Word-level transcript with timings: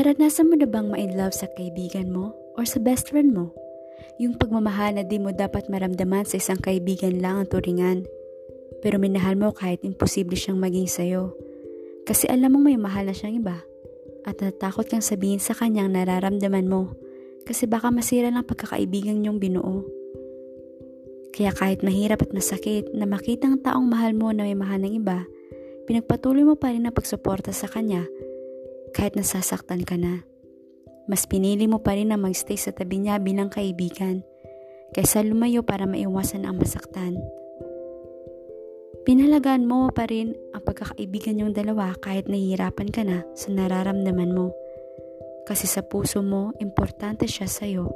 Naranasan 0.00 0.48
mo 0.48 0.56
na 0.56 0.64
bang 0.64 0.88
ma-in 0.88 1.12
love 1.12 1.36
sa 1.36 1.44
kaibigan 1.44 2.08
mo 2.08 2.32
or 2.56 2.64
sa 2.64 2.80
best 2.80 3.12
friend 3.12 3.36
mo? 3.36 3.52
Yung 4.16 4.32
pagmamahal 4.32 4.96
na 4.96 5.04
di 5.04 5.20
mo 5.20 5.28
dapat 5.28 5.68
maramdaman 5.68 6.24
sa 6.24 6.40
isang 6.40 6.56
kaibigan 6.56 7.20
lang 7.20 7.36
ang 7.36 7.48
turingan. 7.52 8.08
Pero 8.80 8.96
minahal 8.96 9.36
mo 9.36 9.52
kahit 9.52 9.84
imposible 9.84 10.40
siyang 10.40 10.56
maging 10.56 10.88
sa'yo. 10.88 11.36
Kasi 12.08 12.32
alam 12.32 12.56
mo 12.56 12.64
may 12.64 12.80
mahal 12.80 13.04
na 13.04 13.12
siyang 13.12 13.44
iba. 13.44 13.60
At 14.24 14.40
natakot 14.40 14.88
kang 14.88 15.04
sabihin 15.04 15.36
sa 15.36 15.52
kanyang 15.52 15.92
nararamdaman 15.92 16.64
mo. 16.64 16.96
Kasi 17.44 17.68
baka 17.68 17.92
masira 17.92 18.32
lang 18.32 18.48
pagkakaibigan 18.48 19.20
niyong 19.20 19.36
binuo. 19.36 19.84
Kaya 21.36 21.52
kahit 21.52 21.84
mahirap 21.84 22.24
at 22.24 22.32
masakit 22.32 22.88
na 22.96 23.04
makita 23.04 23.52
ang 23.52 23.60
taong 23.60 23.84
mahal 23.84 24.16
mo 24.16 24.32
na 24.32 24.48
may 24.48 24.56
mahal 24.56 24.80
ng 24.80 24.96
iba, 24.96 25.28
pinagpatuloy 25.84 26.48
mo 26.48 26.56
pa 26.56 26.72
rin 26.72 26.88
ang 26.88 26.96
pagsuporta 26.96 27.52
sa 27.52 27.68
kanya 27.68 28.08
kahit 28.92 29.18
nasasaktan 29.18 29.86
ka 29.86 29.96
na. 29.98 30.22
Mas 31.10 31.26
pinili 31.26 31.66
mo 31.66 31.82
pa 31.82 31.98
rin 31.98 32.14
na 32.14 32.18
magstay 32.20 32.54
sa 32.54 32.70
tabi 32.70 33.02
niya 33.02 33.18
bilang 33.18 33.50
kaibigan 33.50 34.22
kaysa 34.94 35.22
lumayo 35.22 35.62
para 35.62 35.86
maiwasan 35.86 36.46
ang 36.46 36.58
masaktan. 36.58 37.18
Pinalagaan 39.00 39.64
mo 39.64 39.88
pa 39.90 40.04
rin 40.06 40.36
ang 40.52 40.62
pagkakaibigan 40.62 41.40
yung 41.40 41.52
dalawa 41.56 41.96
kahit 41.98 42.28
nahihirapan 42.28 42.88
ka 42.92 43.02
na 43.02 43.24
sa 43.32 43.48
nararamdaman 43.48 44.30
mo. 44.30 44.52
Kasi 45.48 45.66
sa 45.66 45.82
puso 45.82 46.20
mo, 46.20 46.52
importante 46.60 47.24
siya 47.24 47.48
sa'yo 47.48 47.90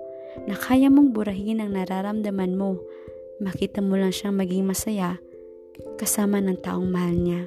na 0.49 0.59
kaya 0.59 0.91
mong 0.91 1.15
burahin 1.15 1.63
ang 1.63 1.77
nararamdaman 1.77 2.57
mo. 2.57 2.81
Makita 3.39 3.85
mo 3.85 3.95
lang 3.95 4.11
siyang 4.11 4.35
maging 4.35 4.67
masaya 4.67 5.21
kasama 6.01 6.41
ng 6.41 6.59
taong 6.59 6.89
mahal 6.89 7.15
niya. 7.15 7.47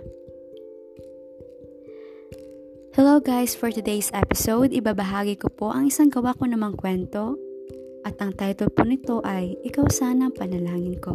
Hello 2.98 3.22
guys, 3.22 3.53
for 3.53 3.70
today's 3.70 4.09
episode, 4.09 4.73
ibabahagi 4.73 5.38
ko 5.38 5.53
po 5.53 5.70
ang 5.70 5.86
isang 5.86 6.09
gawa 6.09 6.34
ko 6.34 6.50
namang 6.50 6.73
kwento 6.73 7.38
at 8.02 8.17
ang 8.17 8.34
title 8.34 8.73
po 8.73 8.81
nito 8.81 9.22
ay 9.22 9.54
Ikaw 9.62 9.86
sana 9.86 10.26
ang 10.26 10.34
panalangin 10.34 10.98
ko. 10.98 11.14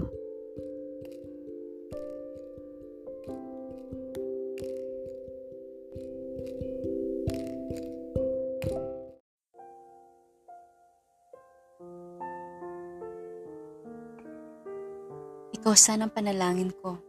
Ikaw 15.58 15.74
sana 15.74 16.06
ang 16.06 16.14
panalangin 16.14 16.70
ko. 16.78 17.02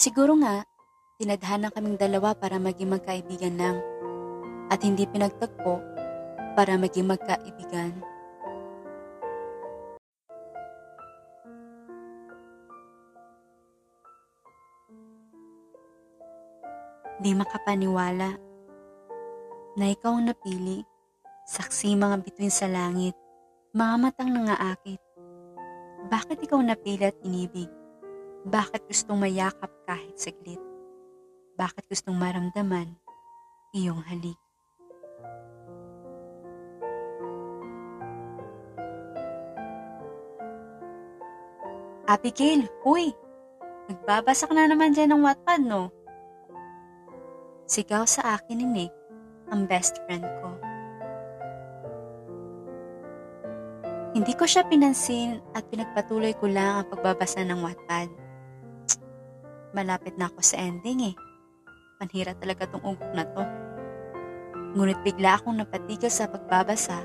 Siguro 0.00 0.32
nga, 0.40 0.64
tinadhana 1.20 1.68
kaming 1.68 2.00
dalawa 2.00 2.32
para 2.32 2.56
maging 2.56 2.96
magkaibigan 2.96 3.60
lang 3.60 3.76
at 4.72 4.80
hindi 4.80 5.04
pinagtagpo 5.04 5.76
para 6.56 6.80
maging 6.80 7.12
magkaibigan. 7.12 7.92
Di 17.20 17.36
makapaniwala 17.36 18.40
na 19.76 19.86
ikaw 19.92 20.16
ang 20.16 20.32
napili, 20.32 20.80
saksi 21.44 22.00
mga 22.00 22.16
bituin 22.24 22.48
sa 22.48 22.64
langit, 22.64 23.12
mga 23.76 23.94
matang 24.00 24.32
nangaakit. 24.32 24.96
Bakit 26.08 26.48
ikaw 26.48 26.64
napili 26.64 27.04
at 27.04 27.20
inibig? 27.20 27.68
Bakit 28.48 28.88
gustong 28.88 29.20
mayakap 29.20 29.68
kahit 29.84 30.16
saglit? 30.16 30.69
Bakit 31.60 31.84
gustong 31.92 32.16
maramdaman 32.16 32.88
iyong 33.76 34.00
halik. 34.08 34.40
Abigail, 42.08 42.64
huy! 42.80 43.12
Nagbabasa 43.92 44.48
ka 44.48 44.56
na 44.56 44.66
naman 44.72 44.96
dyan 44.96 45.12
ng 45.12 45.22
Wattpad, 45.22 45.60
no? 45.62 45.92
Sigaw 47.68 48.08
sa 48.08 48.40
akin 48.40 48.56
ni 48.58 48.66
Nick, 48.66 48.94
ang 49.52 49.68
best 49.68 50.00
friend 50.08 50.24
ko. 50.42 50.48
Hindi 54.10 54.32
ko 54.34 54.42
siya 54.42 54.66
pinansin 54.66 55.38
at 55.54 55.70
pinagpatuloy 55.70 56.34
ko 56.34 56.50
lang 56.50 56.82
ang 56.82 56.86
pagbabasa 56.90 57.46
ng 57.46 57.62
Wattpad. 57.62 58.08
Malapit 59.70 60.18
na 60.18 60.26
ako 60.26 60.42
sa 60.42 60.58
ending 60.58 61.14
eh. 61.14 61.29
Panhira 62.00 62.32
talaga 62.32 62.64
tong 62.64 62.80
ugok 62.80 63.12
na 63.12 63.28
to. 63.28 63.44
Ngunit 64.72 65.04
bigla 65.04 65.36
akong 65.36 65.60
napatigil 65.60 66.08
sa 66.08 66.32
pagbabasa 66.32 67.04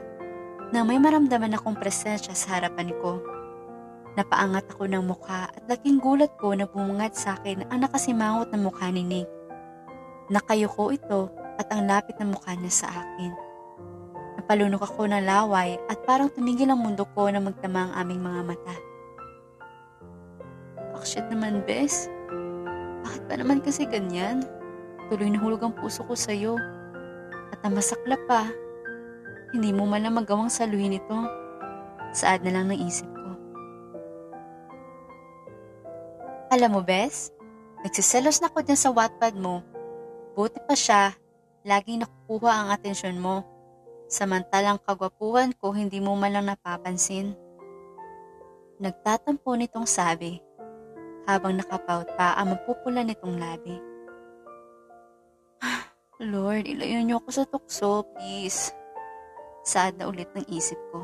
na 0.71 0.87
may 0.87 0.95
maramdaman 0.95 1.51
akong 1.51 1.75
presensya 1.75 2.31
sa 2.31 2.55
harapan 2.55 2.95
ko. 3.03 3.19
Napaangat 4.15 4.71
ako 4.71 4.87
ng 4.87 5.03
mukha 5.03 5.51
at 5.51 5.67
laking 5.67 5.99
gulat 5.99 6.31
ko 6.39 6.55
na 6.55 6.63
bumungad 6.63 7.11
sa 7.11 7.35
akin 7.35 7.67
ang 7.67 7.83
nakasimangot 7.83 8.55
na 8.55 8.59
mukha 8.63 8.87
ni 8.87 9.03
Nick. 9.03 9.27
Nakayuko 10.31 10.95
ito 10.95 11.27
at 11.59 11.67
ang 11.75 11.91
lapit 11.91 12.15
ng 12.15 12.31
mukha 12.31 12.55
niya 12.55 12.71
sa 12.71 12.87
akin. 12.87 13.35
Napalunok 14.39 14.87
ako 14.87 15.11
ng 15.11 15.27
laway 15.27 15.75
at 15.91 15.99
parang 16.07 16.31
tumigil 16.31 16.71
ang 16.71 16.79
mundo 16.79 17.03
ko 17.11 17.27
na 17.27 17.43
magtama 17.43 17.91
ang 17.91 18.07
aming 18.07 18.23
mga 18.23 18.41
mata. 18.47 18.75
Bakit 20.95 21.27
naman, 21.35 21.67
Bes? 21.67 22.07
Bakit 23.03 23.27
ba 23.27 23.35
naman 23.35 23.59
kasi 23.59 23.83
ganyan? 23.83 24.54
Tuloy 25.09 25.29
na 25.29 25.37
hulog 25.37 25.61
ang 25.61 25.75
puso 25.77 26.01
ko 26.05 26.17
sa 26.17 26.33
iyo. 26.33 26.57
At 27.53 27.61
ang 27.61 27.77
masakla 27.77 28.17
pa, 28.25 28.49
hindi 29.53 29.69
mo 29.69 29.85
man 29.85 30.01
lang 30.01 30.17
magawang 30.17 30.49
saluhin 30.49 30.97
ito. 30.97 31.17
Saad 32.15 32.41
na 32.41 32.51
lang 32.51 32.73
ng 32.73 32.79
isip 32.81 33.05
ko. 33.05 33.29
Alam 36.49 36.79
mo, 36.79 36.81
Bes, 36.81 37.29
nagsiselos 37.85 38.41
na 38.41 38.49
ko 38.49 38.65
dyan 38.65 38.79
sa 38.79 38.89
Wattpad 38.89 39.37
mo. 39.37 39.61
Buti 40.33 40.59
pa 40.65 40.73
siya, 40.73 41.13
laging 41.63 42.03
nakukuha 42.03 42.51
ang 42.51 42.67
atensyon 42.73 43.21
mo. 43.21 43.45
Samantalang 44.05 44.77
kagwapuhan 44.81 45.53
ko 45.57 45.73
hindi 45.73 45.97
mo 46.01 46.13
man 46.13 46.33
lang 46.33 46.47
napapansin. 46.49 47.33
Nagtatampo 48.77 49.55
nitong 49.55 49.87
sabi, 49.87 50.43
habang 51.25 51.57
nakapaut 51.57 52.05
pa 52.13 52.37
ang 52.37 52.53
mapupula 52.53 53.01
nitong 53.01 53.39
labi. 53.39 53.94
Lord, 56.23 56.63
ilayo 56.63 57.03
niyo 57.03 57.19
ako 57.19 57.29
sa 57.35 57.43
tukso, 57.43 58.07
please. 58.15 58.71
Saad 59.67 59.99
na 59.99 60.07
ulit 60.07 60.31
ng 60.31 60.47
isip 60.47 60.79
ko. 60.95 61.03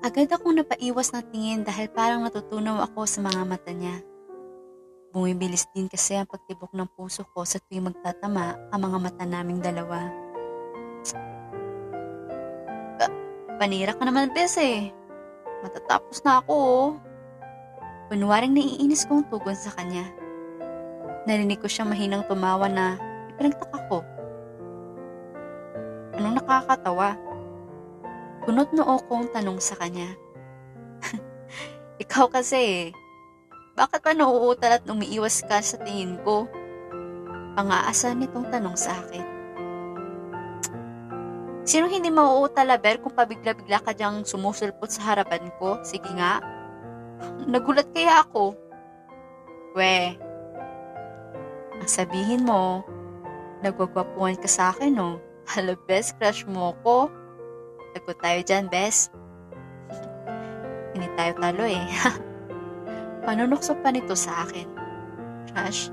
Agad 0.00 0.32
akong 0.32 0.56
napaiwas 0.56 1.12
ng 1.12 1.28
tingin 1.28 1.60
dahil 1.60 1.92
parang 1.92 2.24
natutunaw 2.24 2.88
ako 2.88 3.04
sa 3.04 3.20
mga 3.20 3.42
mata 3.44 3.68
niya. 3.74 4.00
Bumibilis 5.12 5.68
din 5.76 5.92
kasi 5.92 6.16
ang 6.16 6.30
pagtibok 6.30 6.72
ng 6.72 6.88
puso 6.96 7.28
ko 7.36 7.44
sa 7.44 7.60
tuwing 7.68 7.92
magtatama 7.92 8.56
ang 8.72 8.80
mga 8.80 8.98
mata 9.02 9.24
naming 9.28 9.60
dalawa. 9.60 10.08
Pa- 12.96 13.12
panira 13.60 13.92
ka 13.92 14.08
naman, 14.08 14.32
Bes 14.32 14.56
eh. 14.56 14.88
Matatapos 15.60 16.24
na 16.24 16.40
ako 16.40 16.54
oh. 16.56 17.05
Kunwaring 18.06 18.54
naiinis 18.54 19.02
kong 19.10 19.26
tugon 19.26 19.58
sa 19.58 19.74
kanya. 19.74 20.06
Narinig 21.26 21.58
ko 21.58 21.66
siyang 21.66 21.90
mahinang 21.90 22.22
tumawa 22.30 22.70
na 22.70 22.94
ipinagtaka 23.34 23.78
ko. 23.90 24.06
Anong 26.14 26.38
nakakatawa? 26.38 27.18
Kunot 28.46 28.70
noo 28.70 29.02
kong 29.10 29.34
tanong 29.34 29.58
sa 29.58 29.74
kanya. 29.74 30.14
Ikaw 32.02 32.30
kasi, 32.30 32.94
bakit 33.74 34.00
pa 34.06 34.14
nauutal 34.14 34.78
at 34.78 34.86
umiiwas 34.86 35.42
ka 35.42 35.58
sa 35.58 35.74
tingin 35.82 36.14
ko? 36.22 36.46
Pangaasa 37.58 38.14
nitong 38.14 38.46
tanong 38.54 38.78
sa 38.78 38.94
akin. 39.02 39.26
Sino 41.66 41.90
hindi 41.90 42.14
mauutal, 42.14 42.70
Aber, 42.70 43.02
kung 43.02 43.18
pabigla-bigla 43.18 43.82
ka 43.82 43.90
diyang 43.90 44.22
sumusulpot 44.22 44.86
sa 44.86 45.10
harapan 45.10 45.50
ko? 45.58 45.82
Sige 45.82 46.06
nga, 46.14 46.38
Nagulat 47.46 47.88
kaya 47.94 48.26
ako. 48.26 48.56
We, 49.76 50.16
ang 51.76 51.88
sabihin 51.88 52.48
mo, 52.48 52.80
nagwagwapuan 53.60 54.40
ka 54.40 54.48
sa 54.48 54.72
akin, 54.72 54.96
no? 54.96 55.20
Hala, 55.46 55.76
best 55.86 56.16
crush 56.18 56.42
mo 56.48 56.72
ko. 56.80 57.12
Tago 57.92 58.12
tayo 58.18 58.40
dyan, 58.42 58.66
best. 58.72 59.12
Hindi 60.96 61.06
tayo 61.14 61.32
talo 61.36 61.64
eh. 61.68 61.84
Panunokso 63.28 63.76
pa 63.84 63.92
nito 63.92 64.16
sa 64.16 64.48
akin. 64.48 64.66
Crush, 65.52 65.92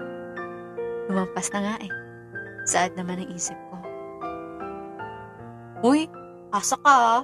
lumampas 1.12 1.52
na 1.52 1.60
nga 1.60 1.76
eh. 1.84 1.92
Saad 2.64 2.96
naman 2.96 3.20
ang 3.20 3.30
isip 3.36 3.60
ko. 3.68 3.78
Uy, 5.84 6.08
asa 6.56 6.80
ka 6.80 6.94
ah. 7.20 7.22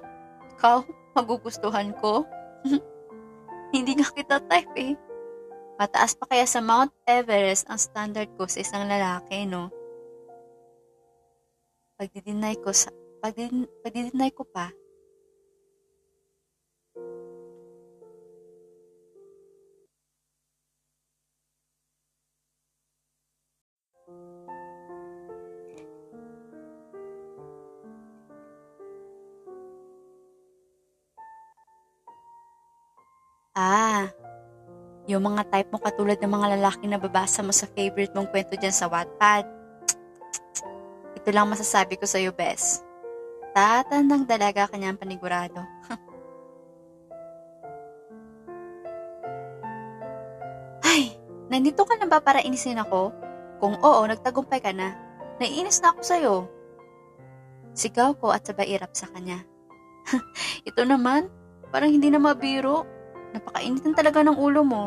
Ikaw, 0.60 0.84
magugustuhan 1.16 1.96
ko. 1.98 2.28
Hindi 3.69 4.01
nga 4.01 4.10
kita 4.10 4.38
type 4.50 4.74
eh. 4.77 4.94
Mataas 5.80 6.18
pa 6.18 6.25
kaya 6.27 6.44
sa 6.44 6.60
Mount 6.60 6.92
Everest 7.07 7.69
ang 7.69 7.80
standard 7.80 8.27
ko 8.36 8.50
sa 8.50 8.60
isang 8.60 8.89
lalaki, 8.89 9.45
no? 9.45 9.71
Pagdidinay 11.95 12.60
ko 12.60 12.74
sa 12.74 12.92
pagdidin, 13.21 13.69
pagdidinay 13.86 14.31
ko 14.33 14.44
pa 14.44 14.71
Ah, 33.59 34.07
yung 35.03 35.19
mga 35.19 35.44
type 35.51 35.67
mo 35.67 35.83
katulad 35.83 36.15
ng 36.15 36.31
mga 36.31 36.56
lalaki 36.56 36.88
na 36.88 36.95
babasa 36.95 37.44
mo 37.44 37.51
sa 37.51 37.67
favorite 37.67 38.15
mong 38.15 38.31
kwento 38.31 38.56
dyan 38.56 38.71
sa 38.71 38.88
Wattpad. 38.88 39.44
Ito 41.19 41.27
lang 41.35 41.51
masasabi 41.51 42.00
ko 42.00 42.07
sa'yo, 42.07 42.31
Bes. 42.31 42.79
Tatandang 43.51 44.23
dalaga 44.23 44.71
kanyang 44.71 44.95
panigurado. 44.95 45.59
Ay, 50.88 51.19
nandito 51.51 51.83
ka 51.83 52.00
na 52.00 52.07
ba 52.07 52.23
para 52.23 52.39
inisin 52.39 52.79
ako? 52.79 53.12
Kung 53.59 53.75
oo, 53.83 54.07
nagtagumpay 54.07 54.63
ka 54.63 54.71
na. 54.71 54.95
Naiinis 55.44 55.83
na 55.83 55.91
ako 55.91 56.00
sa'yo. 56.00 56.47
Sigaw 57.75 58.15
ko 58.23 58.31
at 58.31 58.47
sabay 58.47 58.71
irap 58.71 58.95
sa 58.95 59.12
kanya. 59.12 59.44
Ito 60.71 60.88
naman, 60.88 61.27
parang 61.75 61.91
hindi 61.91 62.07
na 62.07 62.23
mabiro. 62.23 62.99
Napakainitan 63.33 63.93
talaga 63.93 64.25
ng 64.25 64.37
ulo 64.37 64.61
mo. 64.65 64.83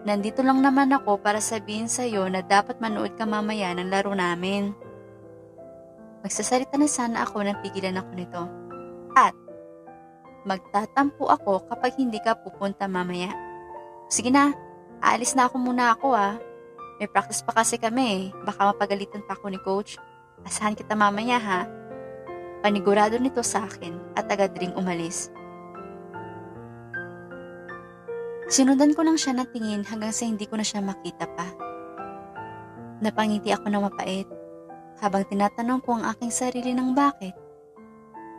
Nandito 0.00 0.40
lang 0.40 0.64
naman 0.64 0.88
ako 0.96 1.20
para 1.20 1.44
sabihin 1.44 1.84
sa'yo 1.84 2.24
na 2.32 2.40
dapat 2.40 2.80
manood 2.80 3.12
ka 3.20 3.28
mamaya 3.28 3.76
ng 3.76 3.92
laro 3.92 4.16
namin. 4.16 4.72
Magsasalita 6.24 6.80
na 6.80 6.88
sana 6.88 7.24
ako 7.28 7.44
nang 7.44 7.60
pigilan 7.60 8.00
ako 8.00 8.10
nito. 8.16 8.42
At, 9.12 9.36
magtatampo 10.48 11.28
ako 11.28 11.68
kapag 11.68 12.00
hindi 12.00 12.16
ka 12.20 12.32
pupunta 12.40 12.88
mamaya. 12.88 13.28
Sige 14.08 14.32
na, 14.32 14.56
aalis 15.04 15.36
na 15.36 15.52
ako 15.52 15.56
muna 15.60 15.92
ako 15.92 16.16
ah. 16.16 16.40
May 16.96 17.08
practice 17.08 17.44
pa 17.44 17.56
kasi 17.56 17.76
kami 17.76 18.04
eh. 18.08 18.24
Baka 18.44 18.72
mapagalitan 18.72 19.24
pa 19.24 19.36
ako 19.36 19.52
ni 19.52 19.60
coach. 19.60 20.00
Asahan 20.44 20.76
kita 20.76 20.96
mamaya 20.96 21.36
ha. 21.40 21.60
Panigurado 22.60 23.16
nito 23.16 23.40
sa 23.40 23.64
akin 23.64 23.96
at 24.16 24.28
agad 24.28 24.52
ring 24.56 24.72
umalis. 24.76 25.32
Sinundan 28.50 28.98
ko 28.98 29.06
lang 29.06 29.14
siya 29.14 29.38
na 29.38 29.46
tingin 29.46 29.86
hanggang 29.86 30.10
sa 30.10 30.26
hindi 30.26 30.42
ko 30.42 30.58
na 30.58 30.66
siya 30.66 30.82
makita 30.82 31.22
pa. 31.38 31.46
Napangiti 32.98 33.54
ako 33.54 33.70
ng 33.70 33.86
mapait 33.86 34.26
habang 34.98 35.22
tinatanong 35.30 35.78
ko 35.86 35.94
ang 35.94 36.04
aking 36.10 36.34
sarili 36.34 36.74
ng 36.74 36.90
bakit. 36.90 37.32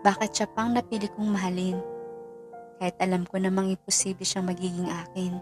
Bakit 0.04 0.30
siya 0.36 0.52
pang 0.52 0.76
napili 0.76 1.08
kong 1.16 1.32
mahalin? 1.32 1.80
Kahit 2.76 3.00
alam 3.00 3.24
ko 3.24 3.40
namang 3.40 3.72
imposible 3.72 4.28
siyang 4.28 4.52
magiging 4.52 4.92
akin. 4.92 5.40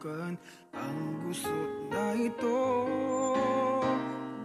Pasukan 0.00 0.32
ang 0.72 0.98
gusot 1.28 1.72
na 1.92 2.16
ito. 2.16 2.60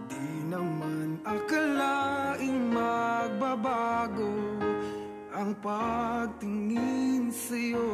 Di 0.04 0.28
naman 0.52 1.16
akalaing 1.24 2.76
magbabago 2.76 4.36
ang 5.32 5.56
pagtingin 5.64 7.32
sa'yo 7.32 7.88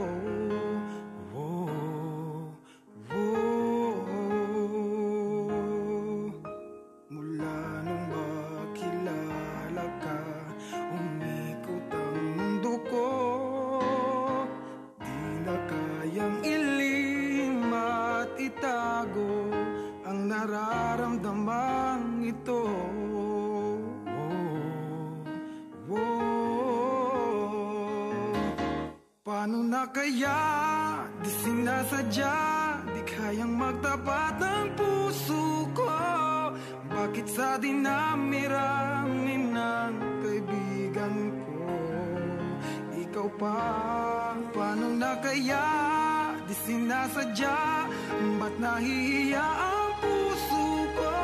kaya 29.93 30.41
di 31.21 31.31
sinasadya 31.45 32.37
Di 32.93 33.03
kayang 33.05 33.55
magtapat 33.57 34.41
ng 34.41 34.69
puso 34.77 35.69
ko. 35.77 35.89
Bakit 36.93 37.27
sa 37.29 37.57
dinamirami 37.57 39.37
ng 39.49 39.93
kaibigan 40.21 41.15
ko? 41.41 41.69
Ikaw 42.93 43.29
pa, 43.41 43.61
paano 44.53 44.87
na 44.97 45.17
kaya 45.25 45.67
di 46.45 46.55
sinasadya? 46.69 47.89
Ba't 48.41 48.55
nahihiya 48.61 49.47
ang 49.47 49.93
puso 50.05 50.65
ko? 50.97 51.17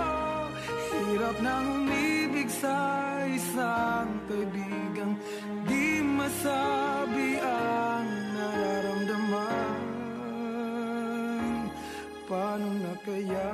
Hirap 0.89 1.37
nang 1.45 1.67
umibig 1.85 2.49
sa 2.49 2.77
isang 3.29 4.09
kaibigang 4.29 5.15
Di 5.69 6.01
masabi 6.01 7.41
ang 7.45 8.08
Paano 12.29 12.69
na 12.85 12.93
kaya 13.01 13.49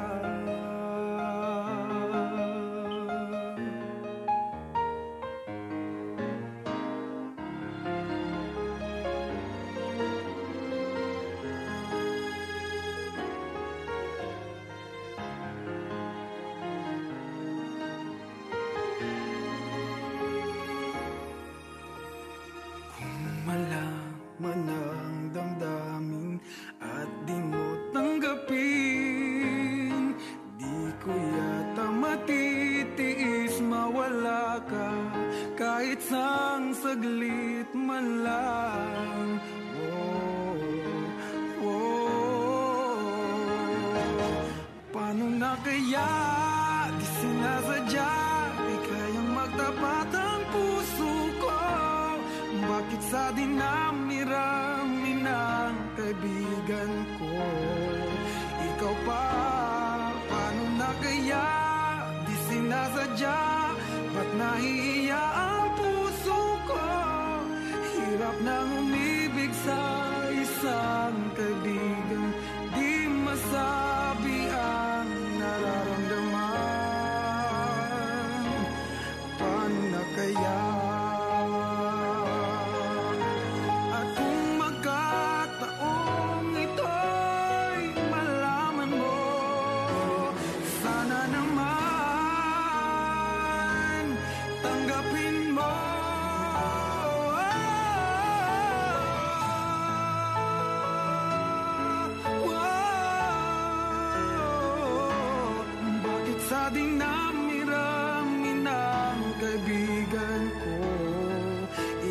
na 106.55 106.70
din 106.70 106.94
namirami 107.03 108.63
ng 108.63 109.19
kaibigan 109.43 110.43
ko. 110.63 110.79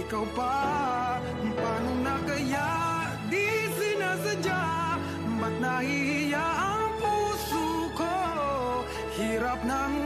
Ikaw 0.04 0.26
pa, 0.36 0.60
paano 1.56 1.92
na 2.04 2.20
kaya 2.28 2.72
di 3.32 3.48
sinasadya? 3.80 4.64
Ba't 5.40 5.56
nahihiya 5.64 6.44
ang 6.44 6.92
puso 7.00 7.88
ko? 7.96 8.16
Hirap 9.16 9.64
nang 9.64 10.03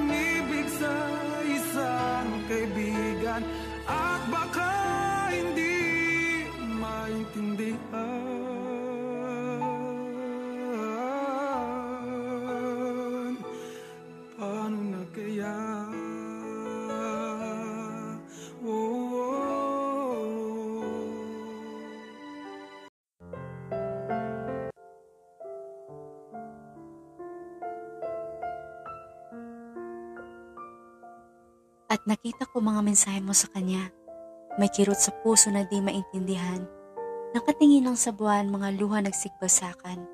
nakita 32.08 32.48
ko 32.48 32.64
mga 32.64 32.82
mensahe 32.88 33.20
mo 33.20 33.36
sa 33.36 33.52
kanya. 33.52 33.92
May 34.56 34.72
kirot 34.72 34.98
sa 34.98 35.12
puso 35.12 35.52
na 35.52 35.68
di 35.68 35.84
maintindihan. 35.84 36.64
Nakatingin 37.36 37.84
lang 37.84 38.00
sa 38.00 38.16
buwan 38.16 38.48
mga 38.48 38.80
luha 38.80 39.04
nagsigbasakan. 39.04 40.08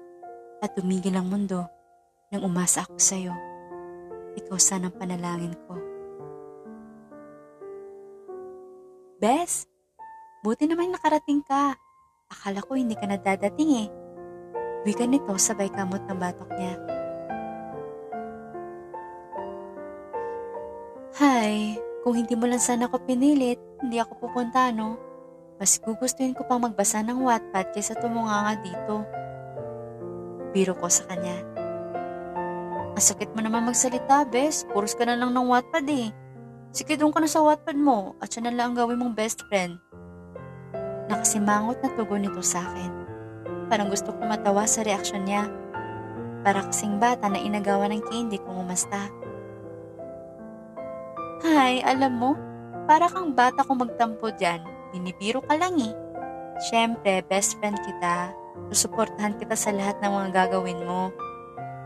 At 0.60 0.74
tumigil 0.74 1.14
ang 1.14 1.30
mundo 1.30 1.70
nang 2.34 2.42
umasa 2.50 2.82
ako 2.84 2.98
sa'yo. 2.98 3.34
Ikaw 4.34 4.58
sana 4.58 4.90
ang 4.90 4.98
panalangin 4.98 5.54
ko. 5.70 5.78
Bes, 9.22 9.70
buti 10.42 10.66
naman 10.66 10.92
nakarating 10.92 11.46
ka. 11.46 11.78
Akala 12.28 12.66
ko 12.66 12.74
hindi 12.74 12.98
ka 12.98 13.06
nadadating 13.06 13.86
eh. 13.86 13.88
Wika 14.84 15.06
nito 15.06 15.32
sabay 15.38 15.70
kamot 15.70 16.02
ng 16.10 16.18
batok 16.18 16.50
niya. 16.58 17.03
Hi, 21.44 21.76
kung 22.08 22.16
hindi 22.16 22.40
mo 22.40 22.48
lang 22.48 22.64
sana 22.64 22.88
ako 22.88 23.04
pinilit, 23.04 23.60
hindi 23.84 24.00
ako 24.00 24.16
pupunta, 24.16 24.72
no? 24.72 24.96
Mas 25.60 25.76
gugustuhin 25.76 26.32
ko 26.32 26.48
pang 26.48 26.64
magbasa 26.64 27.04
ng 27.04 27.20
Wattpad 27.20 27.76
kaysa 27.76 28.00
tumunga 28.00 28.48
nga 28.48 28.56
dito. 28.64 29.04
Biro 30.56 30.72
ko 30.72 30.88
sa 30.88 31.04
kanya. 31.12 31.44
Ang 32.96 33.04
sakit 33.04 33.36
mo 33.36 33.44
naman 33.44 33.68
magsalita, 33.68 34.24
bes. 34.24 34.64
Puros 34.72 34.96
ka 34.96 35.04
na 35.04 35.20
lang 35.20 35.36
ng 35.36 35.52
Wattpad 35.52 35.84
eh. 35.92 36.16
Sige, 36.72 36.96
doon 36.96 37.12
ka 37.12 37.20
na 37.20 37.28
sa 37.28 37.44
Wattpad 37.44 37.76
mo 37.76 38.16
at 38.24 38.32
siya 38.32 38.48
na 38.48 38.56
lang 38.56 38.72
ang 38.72 38.80
gawin 38.80 39.04
mong 39.04 39.12
best 39.12 39.44
friend. 39.52 39.84
Nakasimangot 41.12 41.84
na 41.84 41.92
tugon 41.92 42.24
nito 42.24 42.40
sa 42.40 42.64
akin. 42.72 42.92
Parang 43.68 43.92
gusto 43.92 44.16
ko 44.16 44.22
matawa 44.24 44.64
sa 44.64 44.80
reaksyon 44.80 45.28
niya. 45.28 45.52
Para 46.40 46.64
kasing 46.72 47.04
bata 47.04 47.28
na 47.28 47.44
inagawa 47.44 47.92
ng 47.92 48.00
candy 48.08 48.40
kung 48.40 48.64
umasta. 48.64 49.12
Hay, 51.44 51.84
alam 51.84 52.24
mo, 52.24 52.40
para 52.88 53.12
kang 53.12 53.36
bata 53.36 53.68
kung 53.68 53.84
magtampo 53.84 54.32
dyan, 54.32 54.64
binibiro 54.96 55.44
ka 55.44 55.60
lang 55.60 55.76
eh. 55.76 55.92
Siyempre, 56.72 57.20
best 57.28 57.60
friend 57.60 57.76
kita. 57.84 58.32
Susuportahan 58.72 59.36
kita 59.36 59.52
sa 59.52 59.76
lahat 59.76 60.00
ng 60.00 60.08
mga 60.08 60.30
gagawin 60.32 60.88
mo. 60.88 61.12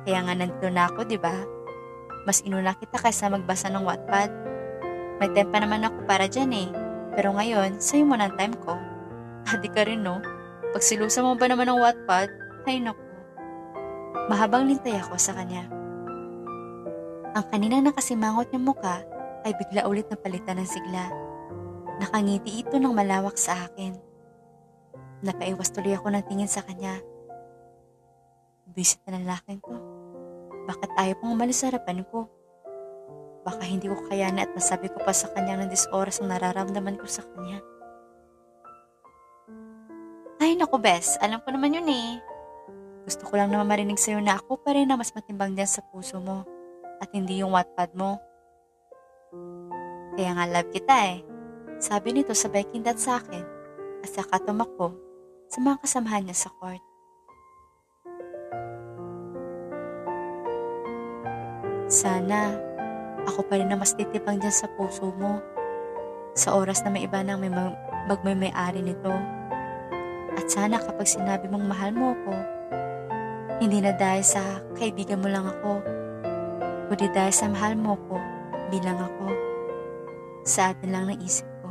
Kaya 0.06 0.22
nga 0.30 0.38
nandito 0.38 0.70
na 0.70 0.86
ako, 0.86 1.10
di 1.10 1.18
ba? 1.18 1.34
Mas 2.30 2.46
inuna 2.46 2.78
kita 2.78 3.02
kaysa 3.02 3.34
magbasa 3.34 3.74
ng 3.74 3.82
Wattpad. 3.82 4.30
May 5.18 5.34
time 5.34 5.50
pa 5.50 5.58
naman 5.58 5.90
ako 5.90 6.06
para 6.06 6.30
dyan 6.30 6.54
eh. 6.54 6.70
Pero 7.18 7.34
ngayon, 7.34 7.82
sa'yo 7.82 8.06
mo 8.06 8.14
ng 8.14 8.38
time 8.38 8.54
ko. 8.62 8.78
Adi 9.58 9.74
ka 9.74 9.90
rin 9.90 10.06
no? 10.06 10.22
Pag 10.70 10.86
silusa 10.86 11.26
mo 11.26 11.34
ba 11.34 11.50
naman 11.50 11.66
ng 11.66 11.82
Wattpad, 11.82 12.30
ay 12.70 12.78
naku. 12.78 13.02
Mahabang 14.30 14.70
lintay 14.70 15.02
ako 15.02 15.18
sa 15.18 15.34
kanya. 15.34 15.66
Ang 17.34 17.46
kanina 17.50 17.82
nakasimangot 17.82 18.54
niyang 18.54 18.70
muka 18.70 19.17
ay 19.48 19.56
bigla 19.56 19.88
ulit 19.88 20.12
napalitan 20.12 20.60
ng 20.60 20.68
sigla. 20.68 21.08
Nakangiti 22.04 22.62
ito 22.62 22.76
ng 22.76 22.92
malawak 22.92 23.40
sa 23.40 23.56
akin. 23.72 23.96
Napaiwas 25.24 25.72
tuloy 25.72 25.96
ako 25.96 26.12
ng 26.12 26.28
tingin 26.28 26.52
sa 26.52 26.62
kanya. 26.68 27.00
Bisit 28.76 29.00
na 29.08 29.24
lalaking 29.24 29.64
to. 29.64 29.74
Bakit 30.68 30.92
ayaw 31.00 31.16
pang 31.24 31.32
umalis 31.32 31.64
sa 31.64 31.72
harapan 31.72 32.04
ko? 32.12 32.28
Baka 33.48 33.64
hindi 33.64 33.88
ko 33.88 33.96
kayanan 34.12 34.44
at 34.44 34.52
masabi 34.52 34.92
ko 34.92 35.00
pa 35.00 35.16
sa 35.16 35.32
kanya 35.32 35.64
ng 35.64 35.72
disoras 35.72 36.20
ang 36.20 36.28
nararamdaman 36.28 37.00
ko 37.00 37.08
sa 37.08 37.24
kanya. 37.24 37.64
Ay 40.44 40.60
naku 40.60 40.76
bes, 40.78 41.16
alam 41.24 41.40
ko 41.42 41.56
naman 41.56 41.80
yun 41.80 41.88
eh. 41.88 42.20
Gusto 43.08 43.24
ko 43.24 43.40
lang 43.40 43.48
naman 43.48 43.72
marinig 43.72 43.96
sa'yo 43.96 44.20
na 44.20 44.36
ako 44.36 44.60
pa 44.60 44.76
rin 44.76 44.92
na 44.92 45.00
mas 45.00 45.16
matimbang 45.16 45.56
dyan 45.56 45.72
sa 45.72 45.80
puso 45.80 46.20
mo 46.20 46.44
at 47.00 47.08
hindi 47.16 47.40
yung 47.40 47.56
Wattpad 47.56 47.96
mo. 47.96 48.20
Kaya 50.18 50.32
nga 50.34 50.46
love 50.50 50.72
kita 50.74 50.96
eh. 51.14 51.20
Sabi 51.78 52.16
nito 52.16 52.34
sabay 52.34 52.66
kindat 52.66 52.98
sa 52.98 53.22
akin 53.22 53.46
at 54.02 54.10
saka 54.10 54.42
tumakbo 54.42 54.98
sa 55.46 55.62
mga 55.62 55.78
kasamahan 55.86 56.26
niya 56.26 56.38
sa 56.48 56.50
court. 56.58 56.84
Sana 61.88 62.58
ako 63.28 63.46
pa 63.48 63.60
rin 63.60 63.70
na 63.70 63.78
mas 63.80 63.96
titipang 63.96 64.40
dyan 64.42 64.52
sa 64.52 64.68
puso 64.74 65.14
mo 65.16 65.40
sa 66.38 66.54
oras 66.58 66.84
na 66.84 66.92
may 66.92 67.06
iba 67.06 67.22
nang 67.22 67.40
may 67.42 67.52
mag- 67.52 67.78
magmay-ari 68.08 68.82
nito. 68.82 69.14
At 70.38 70.46
sana 70.50 70.78
kapag 70.78 71.10
sinabi 71.10 71.50
mong 71.50 71.66
mahal 71.66 71.92
mo 71.94 72.14
ako, 72.14 72.34
hindi 73.58 73.82
na 73.82 73.94
dahil 73.94 74.22
sa 74.22 74.62
kaibigan 74.78 75.22
mo 75.22 75.30
lang 75.30 75.50
ako, 75.50 75.82
kundi 76.90 77.10
dahil 77.10 77.34
sa 77.34 77.50
mahal 77.50 77.74
mo 77.74 77.98
ko 78.06 78.37
bilang 78.70 79.00
ako. 79.00 79.28
Sa 80.48 80.72
atin 80.72 80.90
lang 80.92 81.12
naisip 81.12 81.48
ko. 81.64 81.70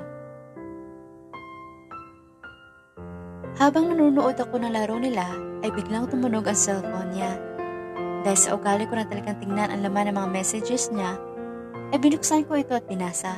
Habang 3.56 3.88
nanonood 3.88 4.36
ako 4.36 4.60
ng 4.60 4.72
laro 4.72 5.00
nila, 5.00 5.24
ay 5.64 5.72
biglang 5.72 6.08
tumunog 6.12 6.44
ang 6.44 6.58
cellphone 6.58 7.16
niya. 7.16 7.40
Dahil 8.20 8.36
sa 8.36 8.52
ugali 8.52 8.84
ko 8.84 9.00
na 9.00 9.08
talagang 9.08 9.40
tingnan 9.40 9.72
ang 9.72 9.80
laman 9.80 10.12
ng 10.12 10.16
mga 10.20 10.28
messages 10.28 10.92
niya, 10.92 11.16
ay 11.94 11.98
binuksan 12.02 12.44
ko 12.44 12.58
ito 12.58 12.76
at 12.76 12.84
binasa. 12.84 13.32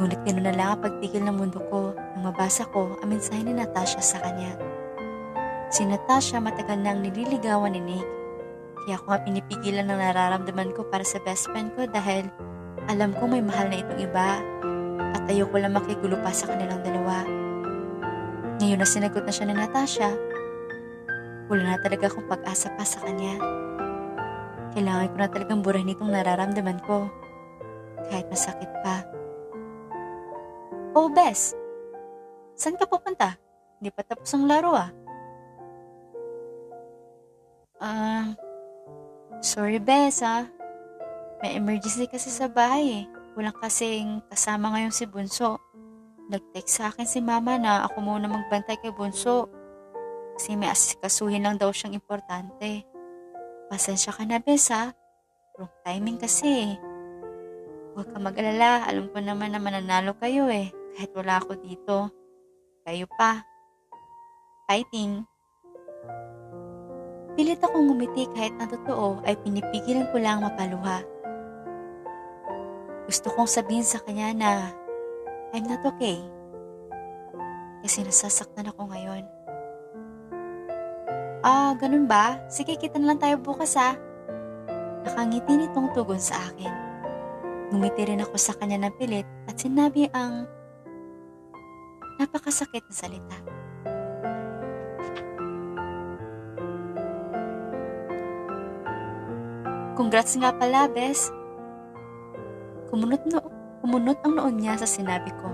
Ngunit 0.00 0.18
ganoon 0.26 0.46
na 0.48 0.54
lang 0.56 0.68
ang 0.74 0.80
pagtigil 0.82 1.22
ng 1.22 1.36
mundo 1.36 1.62
ko 1.70 1.94
nang 1.94 2.32
mabasa 2.32 2.66
ko 2.74 2.98
ang 2.98 3.12
mensahe 3.12 3.44
ni 3.44 3.54
Natasha 3.54 4.02
sa 4.02 4.18
kanya. 4.18 4.58
Si 5.70 5.86
Natasha 5.86 6.42
matagal 6.42 6.80
nang 6.80 7.04
nililigawan 7.04 7.76
ni 7.76 7.80
Nick. 7.80 8.21
Kaya 8.82 8.98
ako 8.98 9.06
nga 9.14 9.22
pinipigilan 9.22 9.86
ng 9.86 9.98
nararamdaman 9.98 10.74
ko 10.74 10.82
para 10.90 11.06
sa 11.06 11.22
best 11.22 11.46
friend 11.50 11.70
ko 11.78 11.86
dahil 11.86 12.26
alam 12.90 13.14
ko 13.14 13.30
may 13.30 13.38
mahal 13.38 13.70
na 13.70 13.78
itong 13.78 14.02
iba 14.02 14.42
at 15.14 15.22
ayoko 15.30 15.54
lang 15.54 15.78
makigulo 15.78 16.18
pa 16.18 16.34
sa 16.34 16.50
kanilang 16.50 16.82
dalawa. 16.82 17.22
Ngayon 18.58 18.82
na 18.82 18.86
sinagot 18.86 19.22
na 19.22 19.30
siya 19.30 19.46
ni 19.46 19.54
Natasha, 19.54 20.10
wala 21.46 21.62
na 21.62 21.78
talaga 21.78 22.10
akong 22.10 22.26
pag-asa 22.26 22.74
pa 22.74 22.82
sa 22.82 22.98
kanya. 23.06 23.38
Kailangan 24.74 25.10
ko 25.12 25.16
na 25.20 25.28
talagang 25.30 25.60
burahin 25.62 25.92
itong 25.94 26.10
nararamdaman 26.10 26.80
ko. 26.82 27.06
Kahit 28.10 28.26
masakit 28.32 28.70
pa. 28.82 29.06
Oh, 30.96 31.06
Bes! 31.12 31.54
Saan 32.58 32.74
ka 32.74 32.88
pupunta? 32.88 33.36
Hindi 33.78 33.90
pa 33.94 34.02
tapos 34.02 34.30
ang 34.34 34.48
laro 34.48 34.74
ah. 34.74 34.90
Ah, 37.82 38.30
sorry 39.42 39.82
Bes 39.82 40.22
ah. 40.22 40.46
May 41.42 41.58
emergency 41.58 42.06
kasi 42.06 42.30
sa 42.30 42.46
bahay 42.46 43.02
eh. 43.02 43.04
Walang 43.34 43.58
kasing 43.58 44.22
kasama 44.30 44.70
ngayon 44.70 44.94
si 44.94 45.04
Bunso. 45.10 45.58
Nag-text 46.30 46.78
sa 46.78 46.94
akin 46.94 47.04
si 47.04 47.18
Mama 47.18 47.58
na 47.58 47.82
ako 47.82 47.98
muna 47.98 48.30
magbantay 48.30 48.78
kay 48.78 48.94
Bunso. 48.94 49.50
Kasi 50.38 50.54
may 50.54 50.70
asikasuhin 50.70 51.42
lang 51.42 51.58
daw 51.58 51.74
siyang 51.74 51.98
importante. 51.98 52.86
Pasensya 53.66 54.14
ka 54.14 54.22
na, 54.22 54.38
Bes 54.38 54.70
ha. 54.70 54.94
Wrong 55.58 55.74
timing 55.82 56.22
kasi 56.22 56.72
eh. 56.72 56.74
Huwag 57.98 58.14
ka 58.14 58.18
mag-alala. 58.22 58.86
Alam 58.86 59.10
ko 59.10 59.18
naman 59.18 59.52
na 59.52 59.60
mananalo 59.60 60.14
kayo 60.16 60.46
eh. 60.46 60.70
Kahit 60.94 61.10
wala 61.18 61.42
ako 61.42 61.58
dito. 61.58 61.96
Kayo 62.86 63.10
pa. 63.18 63.42
Fighting. 64.70 65.31
Pilit 67.32 67.64
akong 67.64 67.88
ngumiti 67.88 68.28
kahit 68.36 68.52
ang 68.60 68.68
totoo 68.68 69.24
ay 69.24 69.32
pinipigilan 69.40 70.04
ko 70.12 70.20
lang 70.20 70.44
mapaluha. 70.44 71.00
Gusto 73.08 73.32
kong 73.32 73.48
sabihin 73.48 73.84
sa 73.84 74.04
kanya 74.04 74.36
na 74.36 74.50
I'm 75.56 75.64
not 75.64 75.80
okay. 75.84 76.20
Kasi 77.80 78.04
nasasaktan 78.04 78.68
ako 78.68 78.88
ngayon. 78.92 79.24
Ah, 81.42 81.72
ganun 81.74 82.04
ba? 82.04 82.38
Sige, 82.52 82.76
kita 82.76 83.00
na 83.00 83.12
lang 83.12 83.18
tayo 83.18 83.40
bukas 83.40 83.74
ha. 83.80 83.96
Nakangiti 85.02 85.56
nitong 85.56 85.90
tugon 85.96 86.20
sa 86.20 86.38
akin. 86.52 86.72
Ngumiti 87.72 88.12
rin 88.12 88.20
ako 88.20 88.36
sa 88.36 88.52
kanya 88.60 88.86
ng 88.86 88.94
pilit 89.00 89.26
at 89.48 89.56
sinabi 89.56 90.06
ang 90.12 90.44
napakasakit 92.20 92.84
na 92.86 92.94
salita. 92.94 93.61
Congrats 99.92 100.32
nga 100.40 100.56
pala, 100.56 100.88
Bes. 100.88 101.28
Kumunot, 102.88 103.20
no, 103.28 103.44
kumunot 103.84 104.16
ang 104.24 104.40
noon 104.40 104.56
niya 104.56 104.80
sa 104.80 104.88
sinabi 104.88 105.28
ko. 105.36 105.48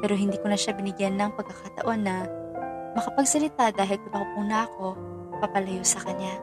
Pero 0.00 0.16
hindi 0.16 0.40
ko 0.40 0.48
na 0.48 0.56
siya 0.56 0.72
binigyan 0.72 1.20
ng 1.20 1.36
pagkakataon 1.36 2.00
na 2.00 2.24
makapagsalita 2.96 3.76
dahil 3.76 4.00
tumakbo 4.08 4.40
na 4.48 4.64
ako 4.64 4.96
papalayo 5.44 5.84
sa 5.84 6.00
kanya. 6.00 6.40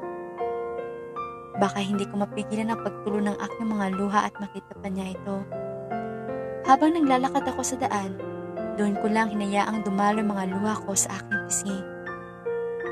Baka 1.58 1.82
hindi 1.82 2.06
ko 2.06 2.22
mapigilan 2.22 2.70
ang 2.70 2.86
pagtulo 2.86 3.18
ng 3.26 3.38
aking 3.42 3.68
mga 3.74 3.86
luha 3.98 4.20
at 4.30 4.34
makita 4.38 4.78
pa 4.78 4.88
niya 4.94 5.18
ito. 5.18 5.42
Habang 6.70 6.94
naglalakad 6.94 7.42
ako 7.50 7.62
sa 7.66 7.82
daan, 7.82 8.14
doon 8.78 8.94
ko 9.02 9.10
lang 9.10 9.34
hinayaang 9.34 9.82
dumalo 9.82 10.22
mga 10.22 10.54
luha 10.54 10.78
ko 10.86 10.94
sa 10.94 11.18
aking 11.18 11.40
pisngi. 11.50 11.80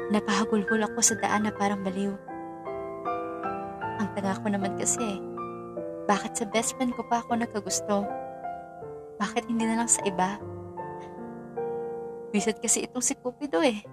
Napahagulhol 0.09 0.81
ako 0.89 0.99
sa 1.05 1.15
daan 1.21 1.45
na 1.45 1.53
parang 1.53 1.85
baliw. 1.85 2.34
Ang 4.15 4.23
tanga 4.23 4.39
ko 4.39 4.47
naman 4.47 4.79
kasi, 4.79 5.19
bakit 6.07 6.39
sa 6.39 6.47
best 6.47 6.79
friend 6.79 6.95
ko 6.95 7.03
pa 7.11 7.19
ako 7.19 7.35
nagkagusto? 7.35 8.07
Bakit 9.19 9.51
hindi 9.51 9.67
na 9.67 9.83
lang 9.83 9.91
sa 9.91 9.99
iba? 10.07 10.39
Bisit 12.31 12.63
kasi 12.63 12.87
itong 12.87 13.03
si 13.03 13.19
Cupido 13.19 13.59
eh. 13.59 13.83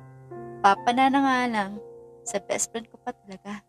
Papa 0.62 0.94
na 0.94 1.10
na 1.10 1.20
nga 1.26 1.38
lang. 1.50 1.70
Sa 2.22 2.38
best 2.38 2.70
friend 2.70 2.86
ko 2.86 3.02
pa 3.02 3.10
talaga. 3.10 3.66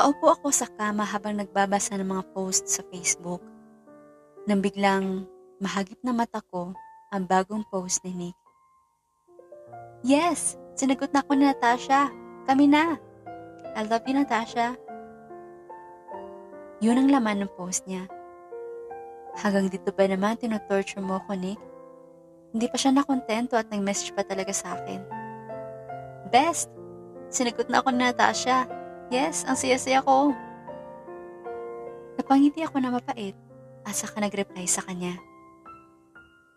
Nakaupo 0.00 0.32
ako 0.32 0.48
sa 0.48 0.64
kama 0.64 1.04
habang 1.04 1.36
nagbabasa 1.36 1.92
ng 2.00 2.08
mga 2.08 2.24
post 2.32 2.64
sa 2.64 2.80
Facebook. 2.88 3.44
Nang 4.48 4.64
biglang 4.64 5.28
mahagip 5.60 6.00
na 6.00 6.16
mata 6.16 6.40
ko 6.48 6.72
ang 7.12 7.28
bagong 7.28 7.60
post 7.68 8.00
ni 8.08 8.16
Nick. 8.16 8.36
Yes! 10.00 10.56
Sinagot 10.72 11.12
na 11.12 11.20
ako 11.20 11.36
ni 11.36 11.44
Natasha. 11.44 12.08
Kami 12.48 12.64
na. 12.64 12.96
I 13.76 13.84
love 13.84 14.08
you, 14.08 14.16
Natasha. 14.16 14.72
Yun 16.80 17.04
ang 17.04 17.12
laman 17.12 17.44
ng 17.44 17.52
post 17.60 17.84
niya. 17.84 18.08
Hanggang 19.36 19.68
dito 19.68 19.92
ba 19.92 20.08
naman 20.08 20.40
tinotorture 20.40 21.04
mo 21.04 21.20
ko, 21.28 21.36
Nick? 21.36 21.60
Hindi 22.56 22.72
pa 22.72 22.80
siya 22.80 22.96
nakontento 22.96 23.52
at 23.52 23.68
nag-message 23.68 24.16
pa 24.16 24.24
talaga 24.24 24.56
sa 24.56 24.80
akin. 24.80 25.04
Best! 26.32 26.72
Sinagot 27.28 27.68
na 27.68 27.84
ako 27.84 27.92
ni 27.92 28.00
Natasha. 28.00 28.79
Yes, 29.10 29.42
ang 29.42 29.58
saya-saya 29.58 30.06
ko. 30.06 30.30
Napangiti 32.14 32.62
ako 32.62 32.78
na 32.78 32.94
mapait 32.94 33.34
at 33.82 33.90
saka 33.90 34.22
nag-reply 34.22 34.70
sa 34.70 34.86
kanya. 34.86 35.18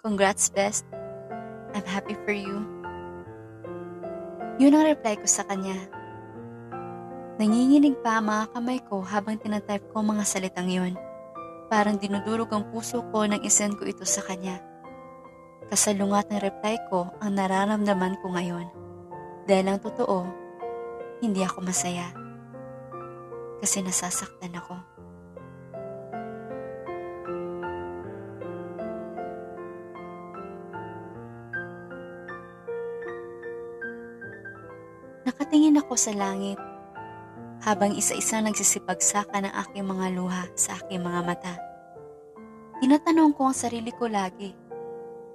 Congrats, 0.06 0.54
best. 0.54 0.86
I'm 1.74 1.82
happy 1.82 2.14
for 2.22 2.30
you. 2.30 2.62
Yun 4.62 4.78
ang 4.78 4.86
reply 4.86 5.18
ko 5.18 5.26
sa 5.26 5.42
kanya. 5.50 5.74
Nanginginig 7.42 7.98
pa 8.06 8.22
ang 8.22 8.30
mga 8.30 8.46
kamay 8.54 8.80
ko 8.86 9.02
habang 9.02 9.42
tinatype 9.42 9.90
ko 9.90 10.06
mga 10.06 10.22
salitang 10.22 10.70
yon. 10.70 10.94
Parang 11.74 11.98
dinudurog 11.98 12.54
ang 12.54 12.70
puso 12.70 13.02
ko 13.10 13.26
nang 13.26 13.42
isend 13.42 13.82
ko 13.82 13.90
ito 13.90 14.06
sa 14.06 14.22
kanya. 14.22 14.62
Kasalungat 15.74 16.30
ng 16.30 16.38
reply 16.38 16.78
ko 16.94 17.10
ang 17.18 17.34
nararamdaman 17.34 18.14
ko 18.22 18.30
ngayon. 18.30 18.70
Dahil 19.50 19.74
ang 19.74 19.82
totoo, 19.82 20.22
hindi 21.18 21.42
ako 21.42 21.66
masaya. 21.66 22.23
Kasi 23.64 23.80
nasasaktan 23.80 24.60
ako. 24.60 24.76
Nakatingin 35.24 35.80
ako 35.80 35.96
sa 35.96 36.12
langit 36.12 36.60
habang 37.64 37.96
isa-isa 37.96 38.44
nagsisipagsakan 38.44 39.48
ng 39.48 39.54
aking 39.64 39.88
mga 39.88 40.12
luha 40.12 40.44
sa 40.60 40.76
aking 40.84 41.00
mga 41.00 41.24
mata. 41.24 41.56
Tinatanong 42.84 43.32
ko 43.32 43.48
ang 43.48 43.56
sarili 43.56 43.96
ko 43.96 44.12
lagi, 44.12 44.52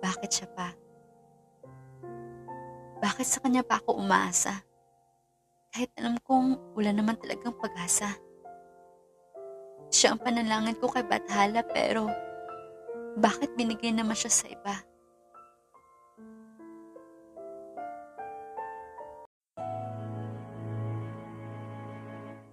bakit 0.04 0.28
siya 0.36 0.52
pa? 0.52 0.76
Bakit 3.00 3.24
sa 3.24 3.40
kanya 3.40 3.64
pa 3.64 3.80
ako 3.80 3.96
umaasa? 3.96 4.67
Kahit 5.72 5.90
alam 6.00 6.16
kong 6.24 6.76
wala 6.76 6.90
naman 6.92 7.16
talagang 7.20 7.56
pag-asa. 7.56 8.12
Siya 9.88 10.12
ang 10.12 10.20
panalangin 10.20 10.76
ko 10.76 10.88
kay 10.92 11.04
Bathala 11.04 11.64
pero 11.64 12.08
bakit 13.16 13.56
binigay 13.56 13.90
naman 13.90 14.14
siya 14.14 14.32
sa 14.32 14.46
iba? 14.52 14.74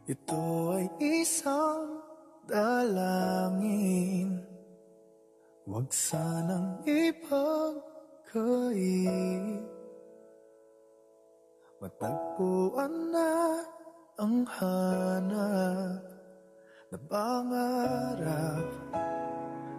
Ito 0.06 0.78
ay 0.78 0.86
isang 1.02 1.98
dalangin 2.46 4.38
Huwag 5.66 5.90
sanang 5.90 6.78
ipagkait 6.86 7.82
Matagpuan 11.84 13.12
na 13.12 13.60
ang 14.16 14.48
hanap. 14.48 16.00
Na 16.86 17.02
pangarap 17.12 18.68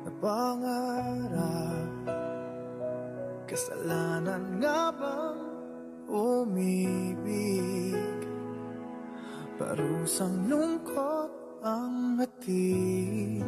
Na 0.05 0.11
pangarap 0.21 1.89
Kasalanan 3.49 4.61
nga 4.61 4.93
bang 4.93 5.41
umibig? 6.11 8.21
Parusang 9.57 10.51
lungkot 10.51 11.33
ang 11.65 12.21
hatid. 12.21 13.47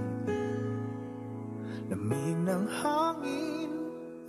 Lamig 1.93 2.37
ng 2.49 2.65
hangin 2.81 3.73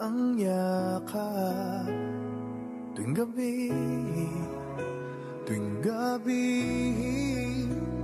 ang 0.02 0.36
yakap 0.36 2.09
Tuwing 2.98 3.14
gabi, 3.14 3.70
tuwing 5.46 5.78
gabi 5.86 6.48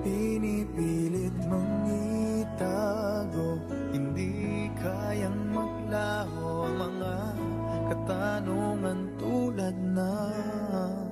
Pinipilit 0.06 1.34
mong 1.50 1.90
itago. 1.90 3.58
Hindi 3.90 4.70
kayang 4.78 5.50
maglaho 5.50 6.70
ang 6.70 6.76
mga 6.78 7.16
katanungan 7.90 9.00
tulad 9.18 9.74
ng 9.74 11.06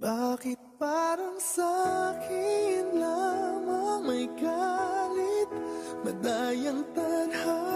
Bakit 0.00 0.60
parang 0.80 1.36
sa'kin 1.36 2.96
lamang 2.96 4.08
may 4.08 4.24
galit? 4.40 5.50
Madayang 6.00 6.80
tadhana 6.96 7.75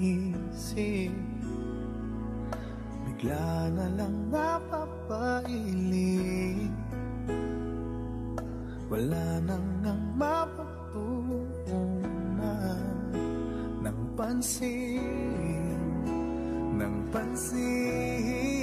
isip. 0.00 1.12
Bigla 3.04 3.68
na 3.76 3.86
lang 4.00 4.16
napapailing. 4.32 6.00
Wala 8.90 9.38
nang 9.46 9.86
ang 9.86 10.02
mapagtuunan 10.18 12.02
Ng 13.86 14.18
pansin 14.18 15.78
Ng 16.74 16.96
pansin 17.14 18.59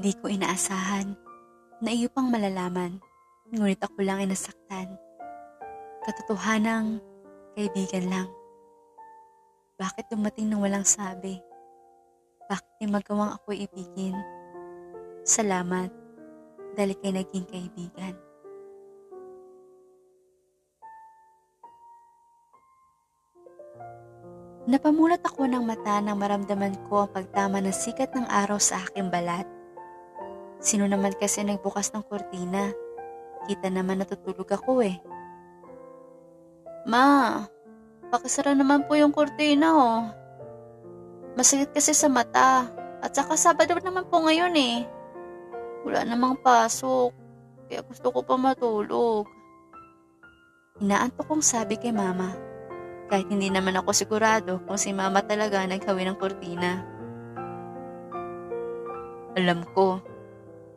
Di 0.00 0.16
ko 0.16 0.32
inaasahan 0.32 1.12
na 1.84 1.92
iyo 1.92 2.08
pang 2.08 2.32
malalaman, 2.32 2.96
ngunit 3.52 3.84
ako 3.84 4.00
lang 4.00 4.24
ay 4.24 4.32
nasaktan. 4.32 4.96
Katotohanang 6.08 7.04
kaibigan 7.52 8.08
lang. 8.08 8.28
Bakit 9.76 10.08
dumating 10.08 10.48
nang 10.48 10.64
walang 10.64 10.88
sabi? 10.88 11.36
Bakit 12.48 12.80
di 12.80 12.88
magawang 12.88 13.36
ako 13.36 13.52
ibigin? 13.52 14.16
Salamat 15.20 15.92
dahil 16.80 16.96
kay 16.96 17.12
naging 17.12 17.44
kaibigan. 17.44 18.16
Napamulat 24.64 25.20
ako 25.28 25.44
ng 25.44 25.60
mata 25.60 26.00
nang 26.00 26.16
maramdaman 26.16 26.72
ko 26.88 27.04
ang 27.04 27.12
pagtama 27.12 27.60
ng 27.60 27.76
sikat 27.76 28.16
ng 28.16 28.24
araw 28.32 28.56
sa 28.56 28.80
aking 28.88 29.12
balat. 29.12 29.59
Sino 30.60 30.84
naman 30.84 31.16
kasi 31.16 31.40
nagbukas 31.40 31.96
ng 31.96 32.04
kurtina? 32.04 32.68
Kita 33.48 33.72
naman 33.72 34.04
natutulog 34.04 34.44
ako 34.44 34.84
eh. 34.84 35.00
Ma, 36.84 37.40
pakisara 38.12 38.52
naman 38.52 38.84
po 38.84 38.92
yung 38.92 39.16
kurtina 39.16 39.72
oh. 39.72 40.00
Masakit 41.32 41.72
kasi 41.72 41.96
sa 41.96 42.12
mata. 42.12 42.68
At 43.00 43.16
saka 43.16 43.40
Sabado 43.40 43.72
naman 43.80 44.04
po 44.12 44.20
ngayon 44.20 44.52
eh. 44.60 44.84
Wala 45.88 46.04
namang 46.04 46.36
pasok. 46.44 47.16
Kaya 47.72 47.80
gusto 47.80 48.12
ko 48.12 48.20
pa 48.20 48.36
matulog. 48.36 49.24
Inaantok 50.84 51.24
kong 51.24 51.44
sabi 51.44 51.80
kay 51.80 51.96
mama. 51.96 52.36
Kahit 53.08 53.32
hindi 53.32 53.48
naman 53.48 53.80
ako 53.80 53.96
sigurado 53.96 54.60
kung 54.68 54.76
si 54.76 54.92
mama 54.92 55.24
talaga 55.24 55.64
naghawi 55.64 56.04
ng 56.04 56.20
kurtina. 56.20 56.84
Alam 59.40 59.64
ko, 59.72 60.04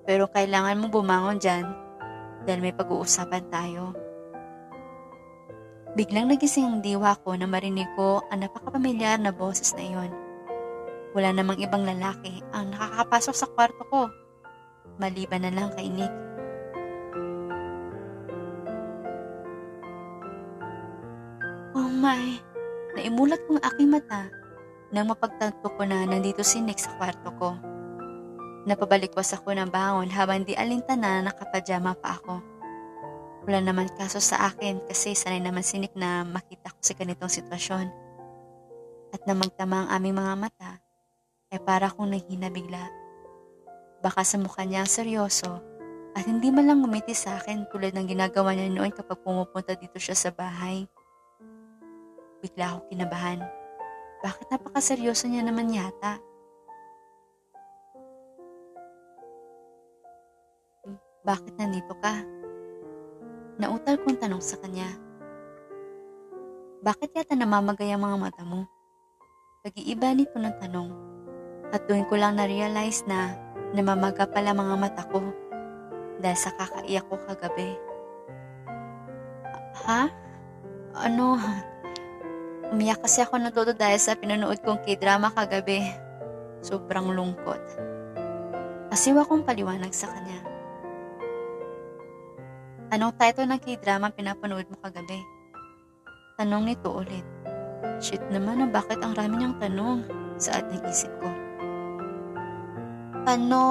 pero 0.04 0.28
kailangan 0.28 0.80
mong 0.80 0.92
bumangon 0.92 1.40
dyan 1.40 1.66
dahil 2.44 2.60
may 2.60 2.76
pag-uusapan 2.76 3.44
tayo. 3.48 3.96
Biglang 5.94 6.26
nagising 6.26 6.66
ang 6.66 6.80
diwa 6.82 7.14
ko 7.22 7.38
na 7.38 7.46
marinig 7.46 7.88
ko 7.94 8.26
ang 8.34 8.42
napakapamilyar 8.42 9.22
na 9.22 9.30
boses 9.30 9.78
na 9.78 9.84
iyon. 9.86 10.12
Wala 11.14 11.30
namang 11.30 11.62
ibang 11.62 11.86
lalaki 11.86 12.42
ang 12.50 12.74
nakakapasok 12.74 13.36
sa 13.38 13.48
kwarto 13.54 13.84
ko. 13.94 14.10
Maliban 14.98 15.46
na 15.46 15.54
lang 15.54 15.70
kay 15.78 15.86
Nick. 15.94 16.10
Oh 21.78 21.90
my, 21.94 22.42
naimulat 22.98 23.40
kong 23.46 23.62
aking 23.62 23.94
mata 23.94 24.34
nang 24.90 25.10
mapagtanto 25.10 25.70
ko 25.74 25.82
na 25.86 26.10
nandito 26.10 26.42
si 26.42 26.58
Nick 26.58 26.82
sa 26.82 26.94
kwarto 26.98 27.30
ko. 27.38 27.73
Napabalikwas 28.64 29.36
ako 29.36 29.52
ng 29.52 29.68
bangon 29.68 30.08
habang 30.08 30.48
di 30.48 30.56
alintana 30.56 31.20
na 31.20 31.32
nakapajama 31.32 32.00
pa 32.00 32.16
ako. 32.16 32.40
Wala 33.44 33.60
naman 33.60 33.92
kaso 34.00 34.24
sa 34.24 34.48
akin 34.48 34.80
kasi 34.88 35.12
sanay 35.12 35.44
naman 35.44 35.68
si 35.68 35.76
Nick 35.76 35.92
na 36.00 36.24
makita 36.24 36.72
ko 36.72 36.80
sa 36.80 36.96
ganitong 36.96 37.28
sitwasyon. 37.28 37.92
At 39.12 39.22
na 39.28 39.36
magtama 39.36 39.84
ang 39.84 39.90
aming 40.00 40.16
mga 40.16 40.34
mata, 40.40 40.72
ay 41.52 41.60
para 41.60 41.92
akong 41.92 42.08
nahina 42.08 42.48
bigla. 42.48 42.88
Baka 44.00 44.24
sa 44.24 44.40
mukha 44.40 44.64
niya 44.64 44.88
ang 44.88 44.92
seryoso 44.92 45.60
at 46.16 46.24
hindi 46.24 46.50
man 46.50 46.72
lang 46.72 46.80
ngumiti 46.82 47.12
sa 47.12 47.38
akin 47.38 47.68
tulad 47.68 47.92
ng 47.94 48.08
ginagawa 48.08 48.56
niya 48.56 48.72
noon 48.72 48.96
kapag 48.96 49.20
pumupunta 49.22 49.76
dito 49.76 50.00
siya 50.00 50.16
sa 50.16 50.32
bahay. 50.32 50.88
Bigla 52.40 52.74
ako 52.74 52.80
kinabahan. 52.90 53.44
Bakit 54.24 54.56
napakaseryoso 54.56 55.28
niya 55.28 55.44
naman 55.44 55.68
yata? 55.68 56.24
Bakit 61.24 61.56
nandito 61.56 61.96
ka? 62.04 62.20
Nautal 63.56 63.96
kong 64.04 64.20
tanong 64.20 64.44
sa 64.44 64.60
kanya. 64.60 64.92
Bakit 66.84 67.16
yata 67.16 67.40
namamagay 67.40 67.96
ang 67.96 68.04
mga 68.04 68.18
mata 68.20 68.44
mo? 68.44 68.68
Pag-iiba 69.64 70.12
nito 70.12 70.36
ng 70.36 70.52
tanong. 70.60 70.92
At 71.72 71.88
doon 71.88 72.04
ko 72.12 72.20
lang 72.20 72.36
na-realize 72.36 73.08
na 73.08 73.40
namamaga 73.72 74.28
pala 74.28 74.52
mga 74.52 74.76
mata 74.76 75.08
ko 75.08 75.24
dahil 76.20 76.36
sa 76.36 76.52
kakaiyak 76.60 77.08
ko 77.08 77.16
kagabi. 77.16 77.72
Ha? 79.88 80.12
Ano? 81.08 81.40
Umiyak 82.76 83.00
kasi 83.00 83.24
ako 83.24 83.40
natuto 83.40 83.72
dahil 83.72 83.96
sa 83.96 84.20
pinanood 84.20 84.60
kong 84.60 84.84
k-drama 84.84 85.32
kagabi. 85.32 85.88
Sobrang 86.60 87.16
lungkot. 87.16 87.64
Asiwa 88.92 89.24
kong 89.24 89.48
paliwanag 89.48 89.96
sa 89.96 90.12
kanya. 90.12 90.53
Anong 92.94 93.18
title 93.18 93.50
ng 93.50 93.58
k-drama 93.58 94.14
pinapanood 94.14 94.70
mo 94.70 94.78
kagabi? 94.78 95.18
Tanong 96.38 96.62
nito 96.62 96.94
ulit. 96.94 97.26
Shit 97.98 98.22
naman 98.30 98.62
na 98.62 98.70
bakit 98.70 99.02
ang 99.02 99.18
rami 99.18 99.42
niyang 99.42 99.58
tanong 99.58 100.06
sa 100.38 100.62
ating 100.62 100.86
isip 100.86 101.10
ko. 101.18 101.26
Ano... 103.26 103.62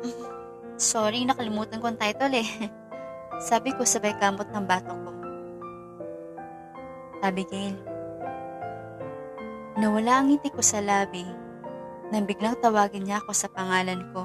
Sorry, 0.80 1.28
nakalimutan 1.28 1.84
ko 1.84 1.92
ang 1.92 2.00
title 2.00 2.32
eh. 2.32 2.48
Sabi 3.52 3.76
ko 3.76 3.84
sabay 3.84 4.16
kamot 4.16 4.48
ng 4.48 4.64
bato 4.64 4.96
ko. 4.96 5.10
Abigail. 7.28 7.76
Nawala 9.76 10.24
ang 10.24 10.32
ngiti 10.32 10.48
ko 10.48 10.64
sa 10.64 10.80
labi 10.80 11.28
nang 12.08 12.24
biglang 12.24 12.56
tawagin 12.64 13.04
niya 13.04 13.20
ako 13.20 13.36
sa 13.36 13.52
pangalan 13.52 14.00
ko. 14.16 14.24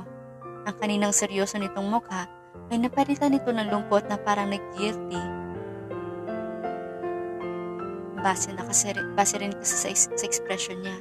Ang 0.64 0.76
kaninang 0.80 1.12
seryoso 1.12 1.60
nitong 1.60 1.92
mukha 1.92 2.32
ay 2.72 2.80
napalitan 2.80 3.36
nito 3.36 3.52
ng 3.52 3.68
lungkot 3.68 4.08
na 4.08 4.16
parang 4.16 4.48
nag-guilty. 4.48 5.20
Base, 8.22 8.54
na 8.54 8.64
kasi, 8.64 8.96
base 9.18 9.36
rin 9.42 9.52
kasi 9.58 9.76
sa, 9.76 9.88
sa 9.92 10.26
expression 10.26 10.80
niya. 10.80 10.98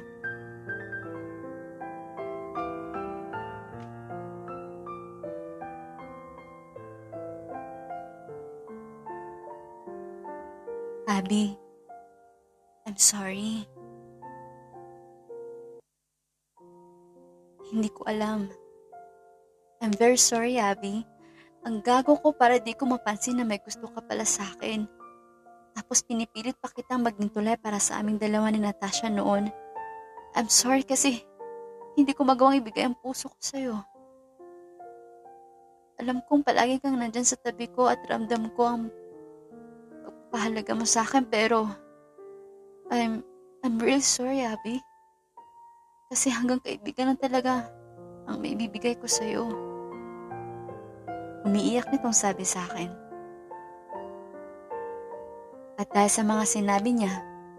Abby, 11.11 11.55
I'm 12.83 12.97
sorry. 12.97 13.69
Hindi 17.71 17.87
ko 17.93 18.03
alam. 18.09 18.51
I'm 19.79 19.95
very 19.95 20.19
sorry, 20.19 20.59
Abby. 20.59 21.07
Ang 21.61 21.85
gago 21.85 22.17
ko 22.17 22.33
para 22.33 22.57
di 22.57 22.73
ko 22.73 22.89
mapansin 22.89 23.37
na 23.37 23.45
may 23.45 23.61
gusto 23.61 23.85
ka 23.85 24.01
pala 24.01 24.25
sa 24.25 24.49
akin. 24.49 24.89
Tapos 25.77 26.01
pinipilit 26.01 26.57
pa 26.57 26.73
kitang 26.73 27.05
maging 27.05 27.29
tulay 27.29 27.55
para 27.55 27.77
sa 27.77 28.01
aming 28.01 28.17
dalawa 28.17 28.49
ni 28.49 28.59
Natasha 28.59 29.07
noon. 29.07 29.47
I'm 30.33 30.49
sorry 30.49 30.81
kasi 30.81 31.21
hindi 31.93 32.17
ko 32.17 32.25
magawang 32.25 32.59
ibigay 32.59 32.89
ang 32.89 32.97
puso 32.97 33.29
ko 33.29 33.39
sa'yo. 33.39 33.75
Alam 36.01 36.25
kong 36.25 36.41
palagi 36.41 36.81
kang 36.81 36.97
nandyan 36.97 37.27
sa 37.27 37.37
tabi 37.37 37.69
ko 37.69 37.85
at 37.85 38.01
ramdam 38.09 38.49
ko 38.57 38.65
ang 38.65 38.83
pagpapahalaga 40.01 40.73
mo 40.73 40.89
sa 40.89 41.05
akin 41.05 41.29
pero 41.29 41.69
I'm, 42.89 43.21
I'm 43.61 43.77
really 43.77 44.03
sorry, 44.03 44.41
Abby. 44.41 44.81
Kasi 46.11 46.27
hanggang 46.33 46.59
kaibigan 46.59 47.13
lang 47.13 47.21
talaga 47.21 47.69
ang 48.27 48.41
may 48.43 48.57
bibigay 48.57 48.99
ko 48.99 49.07
sa'yo. 49.07 49.70
Umiiyak 51.41 51.89
nitong 51.89 52.13
sabi 52.13 52.45
sa 52.45 52.61
akin. 52.69 52.89
At 55.81 55.89
dahil 55.89 56.11
sa 56.13 56.21
mga 56.21 56.43
sinabi 56.45 56.93
niya, 56.93 57.13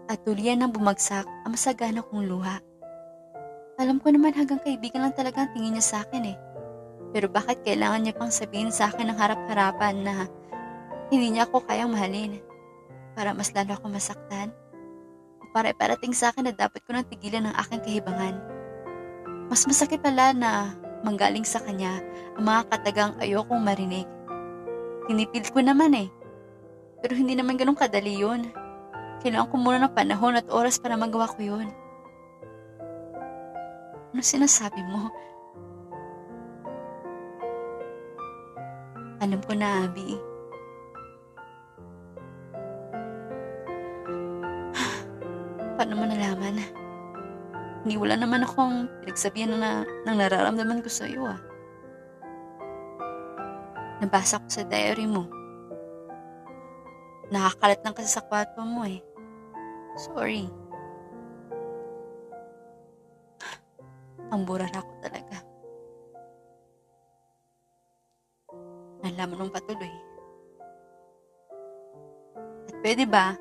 at 0.07 0.19
tulian 0.23 0.59
ng 0.63 0.71
bumagsak 0.71 1.23
ang 1.23 1.51
masagana 1.55 2.03
kong 2.03 2.27
luha. 2.27 2.59
Alam 3.79 3.99
ko 3.99 4.11
naman 4.11 4.35
hanggang 4.35 4.59
kaibigan 4.59 5.03
lang 5.03 5.15
talaga 5.15 5.43
ang 5.43 5.51
tingin 5.55 5.75
niya 5.75 5.83
sa 5.83 5.97
akin 6.03 6.23
eh. 6.31 6.37
Pero 7.13 7.29
bakit 7.29 7.61
kailangan 7.65 8.03
niya 8.03 8.15
pang 8.15 8.31
sabihin 8.33 8.73
sa 8.73 8.89
akin 8.89 9.11
ng 9.11 9.17
harap-harapan 9.17 9.95
na 10.01 10.13
hindi 11.09 11.35
niya 11.35 11.45
ako 11.45 11.65
kayang 11.65 11.93
mahalin 11.93 12.41
para 13.13 13.31
mas 13.35 13.53
lalo 13.53 13.75
ako 13.77 13.91
masaktan? 13.91 14.49
O 15.39 15.49
para 15.53 15.71
iparating 15.71 16.15
sa 16.15 16.33
akin 16.33 16.49
na 16.49 16.53
dapat 16.53 16.81
ko 16.85 16.93
nang 16.93 17.05
tigilan 17.05 17.49
ng 17.49 17.55
aking 17.65 17.81
kahibangan? 17.81 18.35
Mas 19.51 19.67
masakit 19.69 20.01
pala 20.01 20.33
na 20.33 20.73
manggaling 21.03 21.43
sa 21.43 21.59
kanya 21.59 21.99
ang 22.39 22.47
mga 22.47 22.61
katagang 22.71 23.13
ayokong 23.19 23.61
marinig. 23.61 24.07
Pinipilit 25.05 25.51
ko 25.51 25.59
naman 25.59 25.91
eh. 25.93 26.09
Pero 27.03 27.19
hindi 27.19 27.35
naman 27.35 27.59
ganun 27.59 27.75
kadali 27.75 28.23
yun. 28.23 28.47
Kailangan 29.19 29.51
ko 29.51 29.55
muna 29.59 29.83
ng 29.83 29.95
panahon 29.95 30.39
at 30.39 30.47
oras 30.47 30.79
para 30.79 30.95
magawa 30.95 31.27
ko 31.27 31.43
yun. 31.43 31.67
Ano 34.15 34.21
sinasabi 34.23 34.79
mo? 34.87 35.11
Alam 39.19 39.39
ko 39.43 39.51
na, 39.55 39.87
Abby. 39.87 40.19
Paano 45.79 45.93
mo 45.95 46.03
nalaman? 46.07 46.82
Hindi 47.83 47.99
wala 47.99 48.15
naman 48.15 48.47
akong 48.47 48.87
pinagsabihan 49.03 49.59
na, 49.59 49.83
ng 49.83 50.15
nararamdaman 50.15 50.79
ko 50.79 50.87
sa 50.87 51.03
iyo 51.03 51.27
ah. 51.27 51.39
Nabasa 53.99 54.39
ko 54.39 54.47
sa 54.47 54.63
diary 54.63 55.03
mo. 55.03 55.27
Nakakalat 57.27 57.83
lang 57.83 57.91
kasi 57.91 58.07
sa 58.07 58.23
kwarto 58.23 58.63
mo 58.63 58.87
eh. 58.87 59.03
Sorry. 59.99 60.47
Ang 64.31 64.47
burar 64.47 64.71
ako 64.71 64.91
talaga. 65.03 65.37
Nalaman 69.03 69.43
mong 69.43 69.55
patuloy. 69.59 69.93
At 72.71 72.75
pwede 72.79 73.03
ba? 73.03 73.35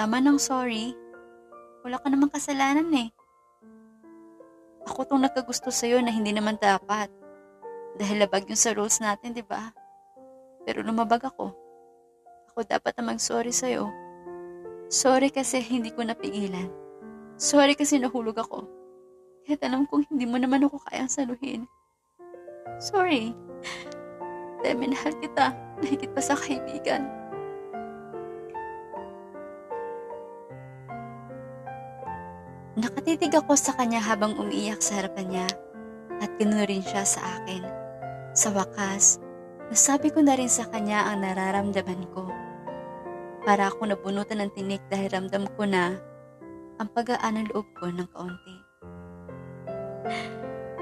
Tama 0.00 0.24
ng 0.24 0.40
sorry. 0.40 1.01
Wala 1.82 1.98
ka 1.98 2.06
namang 2.06 2.30
kasalanan 2.30 2.88
eh. 2.94 3.10
Ako 4.86 5.06
tong 5.06 5.22
nagkagusto 5.22 5.70
sa'yo 5.70 6.02
na 6.02 6.10
hindi 6.10 6.34
naman 6.34 6.58
dapat. 6.58 7.10
Dahil 7.98 8.22
labag 8.22 8.46
yung 8.50 8.58
sa 8.58 8.74
rules 8.74 8.98
natin, 8.98 9.34
di 9.34 9.42
ba? 9.42 9.70
Pero 10.66 10.82
lumabag 10.82 11.26
ako. 11.26 11.54
Ako 12.54 12.58
dapat 12.66 12.94
na 12.98 13.14
mag-sorry 13.14 13.54
sa'yo. 13.54 13.90
Sorry 14.90 15.30
kasi 15.32 15.62
hindi 15.62 15.90
ko 15.94 16.02
napigilan. 16.04 16.70
Sorry 17.38 17.74
kasi 17.78 17.98
nahulog 17.98 18.38
ako. 18.38 18.66
Kahit 19.46 19.62
alam 19.66 19.86
kong 19.90 20.06
hindi 20.10 20.26
mo 20.26 20.38
naman 20.38 20.66
ako 20.66 20.78
kayang 20.86 21.10
saluhin. 21.10 21.66
Sorry. 22.78 23.34
Dahil 24.62 24.78
minahal 24.78 25.14
kita. 25.18 25.54
Nahigit 25.82 26.10
pa 26.14 26.22
sa 26.22 26.38
kaibigan. 26.38 27.21
Nakatitig 32.72 33.36
ako 33.36 33.52
sa 33.52 33.76
kanya 33.76 34.00
habang 34.00 34.32
umiiyak 34.40 34.80
sa 34.80 34.96
harapan 34.96 35.28
niya 35.28 35.48
at 36.24 36.32
ganoon 36.40 36.64
rin 36.64 36.80
siya 36.80 37.04
sa 37.04 37.20
akin. 37.36 37.60
Sa 38.32 38.48
wakas, 38.48 39.20
nasabi 39.68 40.08
ko 40.08 40.24
na 40.24 40.32
rin 40.40 40.48
sa 40.48 40.64
kanya 40.72 41.04
ang 41.04 41.20
nararamdaman 41.20 42.08
ko. 42.16 42.32
Para 43.44 43.68
ako 43.68 43.92
nabunutan 43.92 44.40
ng 44.40 44.56
tinik 44.56 44.80
dahil 44.88 45.12
ramdam 45.12 45.44
ko 45.52 45.68
na 45.68 46.00
ang 46.80 46.88
pag-aan 46.96 47.44
ng 47.44 47.52
loob 47.52 47.68
ko 47.76 47.92
ng 47.92 48.08
kaunti. 48.08 48.56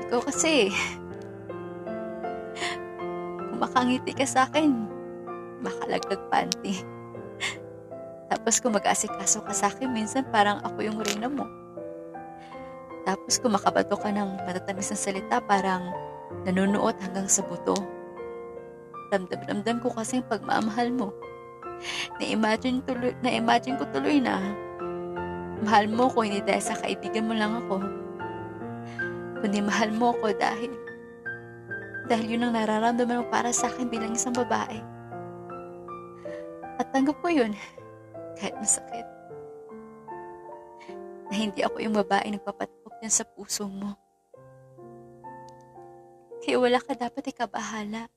Ikaw 0.06 0.20
kasi, 0.30 0.70
kung 3.50 3.58
makangiti 3.58 4.14
ka 4.14 4.30
sa 4.30 4.46
akin, 4.46 4.86
makalaglag 5.58 6.22
panty. 6.30 6.86
Tapos 8.30 8.62
kung 8.62 8.78
mag-asikaso 8.78 9.42
ka 9.42 9.50
sa 9.50 9.74
akin, 9.74 9.90
minsan 9.90 10.22
parang 10.30 10.62
ako 10.62 10.86
yung 10.86 11.02
reyna 11.02 11.26
mo. 11.26 11.59
Tapos 13.04 13.40
kung 13.40 13.56
makabato 13.56 13.96
ka 13.96 14.12
ng 14.12 14.44
matatamis 14.44 14.92
na 14.92 14.98
salita, 14.98 15.36
parang 15.40 15.88
nanunuot 16.44 16.96
hanggang 17.00 17.28
sa 17.28 17.40
buto. 17.44 17.76
Ramdam-ramdam 19.10 19.80
ko 19.82 19.88
kasi 19.90 20.20
yung 20.20 20.28
pagmamahal 20.28 20.92
mo. 20.92 21.08
Na-imagine, 22.20 22.84
tuloy, 22.84 23.16
na-imagine 23.24 23.80
ko 23.80 23.88
tuloy 23.88 24.20
na 24.20 24.38
mahal 25.64 25.88
mo 25.88 26.08
ko 26.12 26.24
hindi 26.24 26.40
dahil 26.44 26.60
sa 26.60 26.76
kaibigan 26.76 27.28
mo 27.28 27.34
lang 27.36 27.56
ako. 27.66 27.80
Kundi 29.40 29.60
mahal 29.64 29.90
mo 29.96 30.12
ko 30.20 30.32
dahil 30.36 30.72
dahil 32.10 32.26
yun 32.36 32.44
ang 32.44 32.58
nararamdaman 32.58 33.22
mo 33.22 33.26
para 33.30 33.54
sa 33.54 33.70
akin 33.70 33.88
bilang 33.88 34.12
isang 34.12 34.34
babae. 34.34 34.82
At 36.76 36.90
tanggap 36.92 37.16
ko 37.22 37.28
yun 37.32 37.56
kahit 38.36 38.56
masakit. 38.60 39.06
Na 41.30 41.34
hindi 41.38 41.62
ako 41.62 41.78
yung 41.80 41.94
babae 41.94 42.34
nagpapatpok 42.34 42.79
yan 43.00 43.12
sa 43.12 43.24
puso 43.24 43.64
mo. 43.64 43.96
Kaya 46.40 46.56
wala 46.56 46.80
ka 46.80 46.96
dapat 46.96 47.32
ikabahala. 47.32 48.08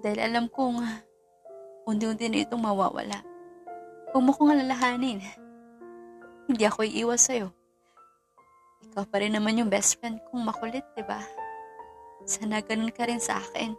Dahil 0.00 0.18
alam 0.22 0.46
kong 0.46 0.80
unti-unti 1.86 2.30
na 2.30 2.42
itong 2.46 2.62
mawawala. 2.62 3.22
Huwag 4.10 4.24
mo 4.26 4.32
kong 4.34 4.54
alalahanin. 4.54 5.22
Hindi 6.50 6.64
ako 6.66 6.86
iiwas 6.86 7.30
sa'yo. 7.30 7.54
Ikaw 8.90 9.04
pa 9.06 9.22
rin 9.22 9.34
naman 9.36 9.58
yung 9.58 9.70
best 9.70 10.02
friend 10.02 10.18
kong 10.30 10.42
makulit, 10.42 10.82
di 10.98 11.04
ba? 11.06 11.22
Sana 12.26 12.58
ganun 12.58 12.90
ka 12.90 13.06
rin 13.06 13.22
sa 13.22 13.38
akin. 13.38 13.74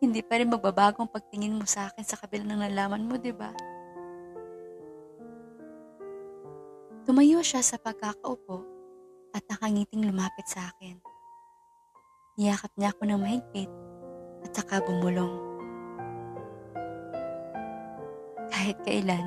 Hindi 0.00 0.20
pa 0.24 0.40
rin 0.40 0.52
magbabago 0.52 1.04
ang 1.04 1.12
pagtingin 1.12 1.56
mo 1.56 1.64
sa 1.68 1.88
akin 1.88 2.04
sa 2.04 2.16
kabila 2.20 2.44
ng 2.44 2.60
nalaman 2.62 3.04
mo, 3.04 3.16
di 3.20 3.32
ba? 3.32 3.52
Tumayo 7.06 7.38
siya 7.38 7.62
sa 7.62 7.78
pagkakaupo 7.78 8.66
at 9.30 9.46
nakangiting 9.46 10.10
lumapit 10.10 10.42
sa 10.50 10.74
akin. 10.74 10.98
Niyakap 12.34 12.74
niya 12.74 12.90
ako 12.90 13.02
ng 13.06 13.22
mahigpit 13.22 13.70
at 14.42 14.50
saka 14.50 14.82
bumulong. 14.82 15.30
Kahit 18.50 18.74
kailan, 18.82 19.22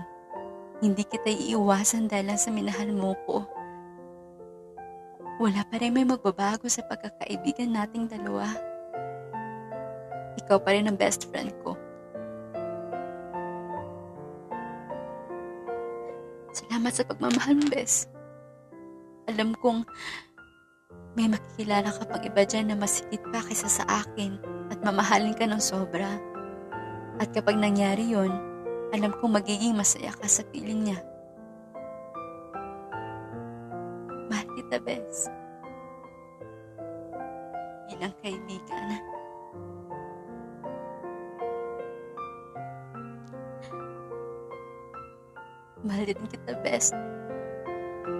hindi 0.83 1.07
kita 1.07 1.31
iiwasan 1.31 2.11
dahil 2.11 2.35
lang 2.35 2.39
sa 2.43 2.51
minahal 2.51 2.91
mo 2.91 3.15
ko. 3.23 3.47
Wala 5.39 5.63
pa 5.63 5.79
rin 5.79 5.95
may 5.95 6.03
magbabago 6.03 6.67
sa 6.67 6.83
pagkakaibigan 6.83 7.71
nating 7.71 8.11
dalawa. 8.11 8.59
Ikaw 10.35 10.59
pa 10.59 10.75
rin 10.75 10.91
ang 10.91 10.99
best 10.99 11.31
friend 11.31 11.55
ko. 11.63 11.79
Salamat 16.59 16.91
sa 16.91 17.07
pagmamahal 17.07 17.55
mo, 17.55 17.71
Bes. 17.71 18.11
Alam 19.31 19.55
kong 19.55 19.87
may 21.15 21.31
makikilala 21.31 21.87
ka 21.87 22.03
pag 22.03 22.27
iba 22.27 22.43
dyan 22.43 22.67
na 22.67 22.75
mas 22.75 22.99
higit 22.99 23.23
pa 23.31 23.39
kaysa 23.39 23.71
sa 23.71 23.87
akin 23.87 24.35
at 24.67 24.83
mamahalin 24.83 25.31
ka 25.31 25.47
ng 25.47 25.61
sobra. 25.63 26.19
At 27.23 27.31
kapag 27.31 27.55
nangyari 27.55 28.11
yon, 28.11 28.35
alam 28.91 29.15
kong 29.23 29.39
magiging 29.39 29.79
masaya 29.79 30.11
ka 30.19 30.27
sa 30.27 30.43
piling 30.51 30.91
niya. 30.91 30.99
Mahal 34.27 34.47
kita, 34.59 34.83
Bes. 34.83 35.31
Bilang 37.87 38.15
kaibigan. 38.19 39.18
Mahal 45.83 46.11
din 46.11 46.27
kita, 46.27 46.59
Bes. 46.59 46.91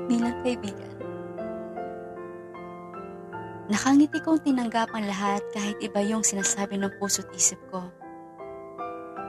Bilang 0.08 0.40
kaibigan. 0.44 0.96
Nakangiti 3.70 4.18
kong 4.26 4.42
tinanggap 4.42 4.90
ang 4.96 5.06
lahat 5.06 5.46
kahit 5.54 5.78
iba 5.78 6.02
yung 6.02 6.26
sinasabi 6.26 6.80
ng 6.80 6.90
puso't 6.98 7.30
isip 7.38 7.62
ko. 7.70 7.86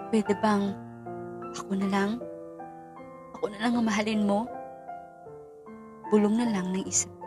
Pwede 0.09 0.33
bang 0.41 0.73
ako 1.53 1.77
na 1.77 1.89
lang? 1.93 2.11
Ako 3.37 3.53
na 3.53 3.59
lang 3.61 3.73
ang 3.77 3.85
mahalin 3.85 4.25
mo? 4.25 4.49
Bulong 6.09 6.41
na 6.41 6.49
lang 6.49 6.73
ng 6.73 6.89
isip 6.89 7.20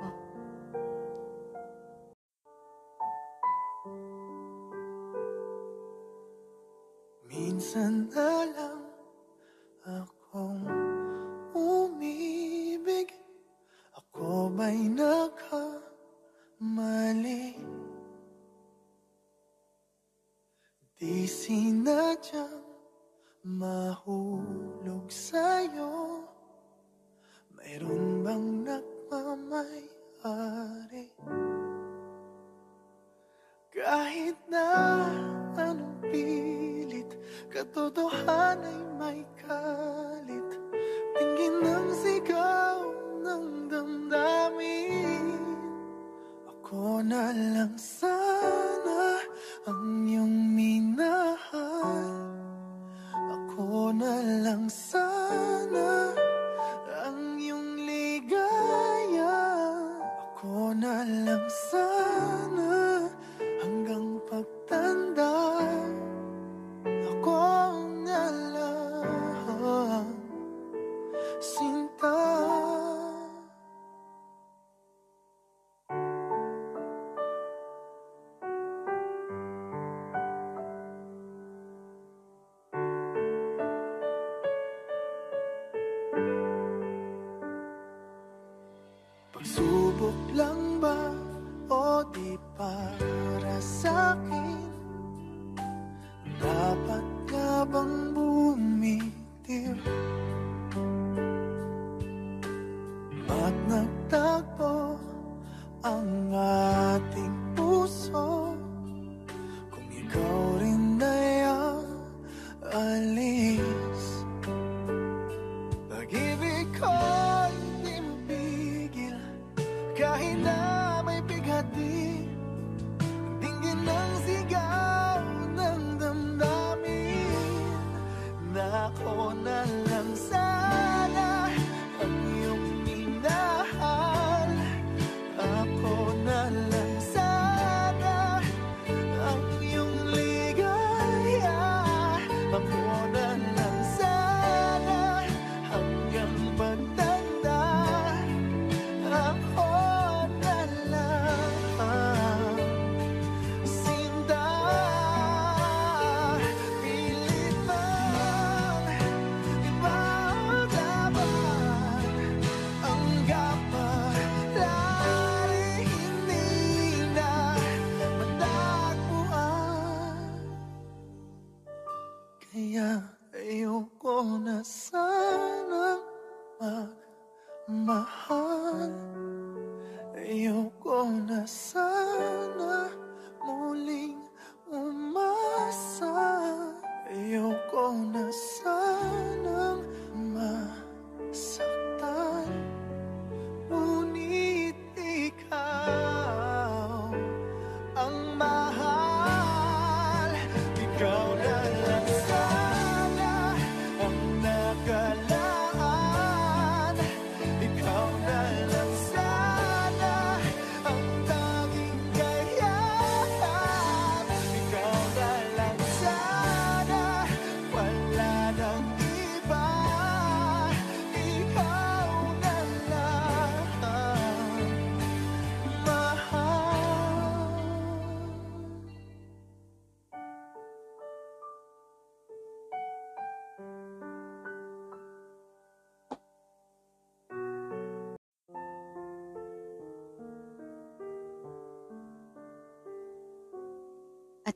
na 61.43 61.82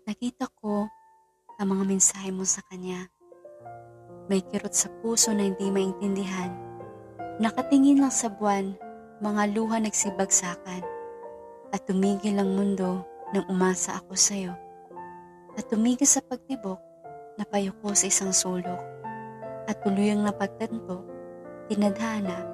Nakita 0.08 0.48
ko 0.64 0.88
ang 1.60 1.68
mga 1.68 1.84
mensahe 1.84 2.32
mo 2.32 2.48
sa 2.48 2.64
kanya. 2.72 3.12
May 4.32 4.40
kirot 4.40 4.72
sa 4.72 4.88
puso 5.04 5.36
na 5.36 5.44
hindi 5.52 5.68
maintindihan. 5.68 6.48
Nakatingin 7.44 8.00
lang 8.00 8.16
sa 8.16 8.32
buwan, 8.32 8.72
mga 9.20 9.52
luha 9.52 9.84
nagsibagsakan. 9.84 10.80
At 11.76 11.84
tumigil 11.84 12.40
ang 12.40 12.56
mundo 12.56 13.04
nang 13.36 13.52
umasa 13.52 14.00
ako 14.00 14.16
sa'yo. 14.16 14.56
At 15.60 15.68
tumigil 15.68 16.08
sa 16.08 16.24
pagtibok, 16.24 16.80
napayo 17.36 17.76
ko 17.84 17.92
sa 17.92 18.08
isang 18.08 18.32
sulok. 18.32 18.80
At 19.68 19.84
tuluyang 19.84 20.24
napagtanto, 20.24 21.04
tinadhana, 21.68 22.48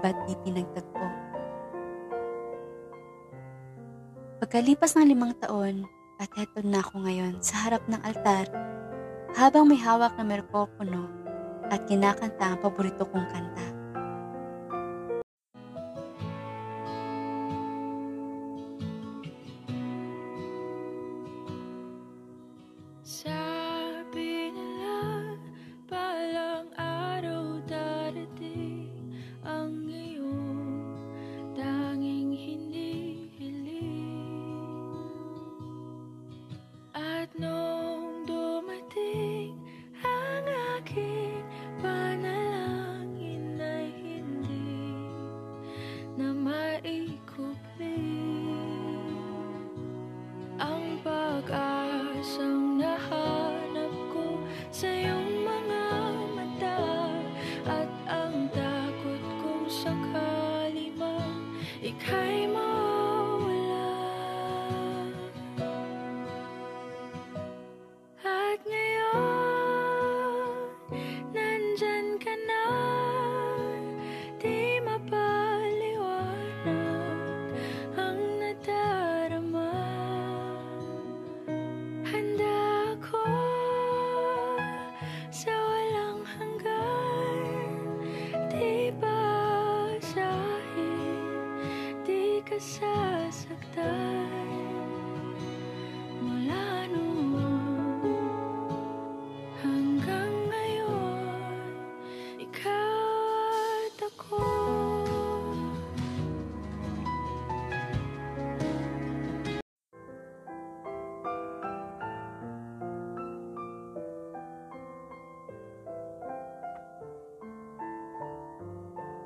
ba't 0.00 0.16
di 0.24 0.32
pinagtagpo. 0.48 1.06
Pagkalipas 4.40 4.96
ng 4.96 5.12
limang 5.12 5.36
taon, 5.36 5.84
at 6.20 6.36
heto 6.36 6.60
na 6.60 6.84
ako 6.84 7.08
ngayon 7.08 7.40
sa 7.40 7.64
harap 7.64 7.80
ng 7.88 7.96
altar 8.04 8.44
habang 9.40 9.64
may 9.64 9.80
hawak 9.80 10.12
na 10.20 10.24
merkopono 10.28 11.08
at 11.72 11.88
kinakanta 11.88 12.44
ang 12.44 12.60
paborito 12.60 13.08
kong 13.08 13.24
kanta. 13.32 13.69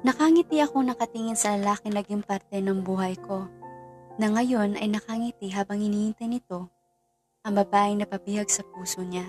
Nakangiti 0.04 0.60
ako 0.60 0.84
nakatingin 0.84 1.32
sa 1.32 1.56
lalaki 1.56 1.88
naging 1.88 2.20
parte 2.20 2.60
ng 2.60 2.84
buhay 2.84 3.16
ko, 3.24 3.48
na 4.20 4.28
ngayon 4.28 4.76
ay 4.76 4.92
nakangiti 4.92 5.48
habang 5.48 5.80
iniintay 5.80 6.28
nito 6.28 6.68
ang 7.40 7.56
babaeng 7.56 8.04
napabihag 8.04 8.52
sa 8.52 8.60
puso 8.68 9.00
niya. 9.00 9.24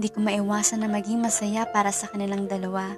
Hindi 0.00 0.08
ko 0.08 0.24
maiwasan 0.24 0.80
na 0.80 0.88
maging 0.88 1.20
masaya 1.20 1.68
para 1.68 1.92
sa 1.92 2.08
kanilang 2.08 2.48
dalawa. 2.48 2.96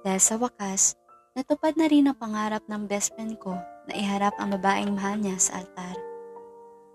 Dahil 0.00 0.22
sa 0.24 0.40
wakas, 0.40 0.96
natupad 1.36 1.76
na 1.76 1.84
rin 1.84 2.08
ang 2.08 2.16
pangarap 2.16 2.64
ng 2.64 2.88
best 2.88 3.12
friend 3.12 3.36
ko 3.36 3.60
na 3.84 3.92
iharap 3.92 4.32
ang 4.40 4.48
babaeng 4.56 4.96
mahal 4.96 5.20
niya 5.20 5.36
sa 5.36 5.60
altar. 5.60 5.92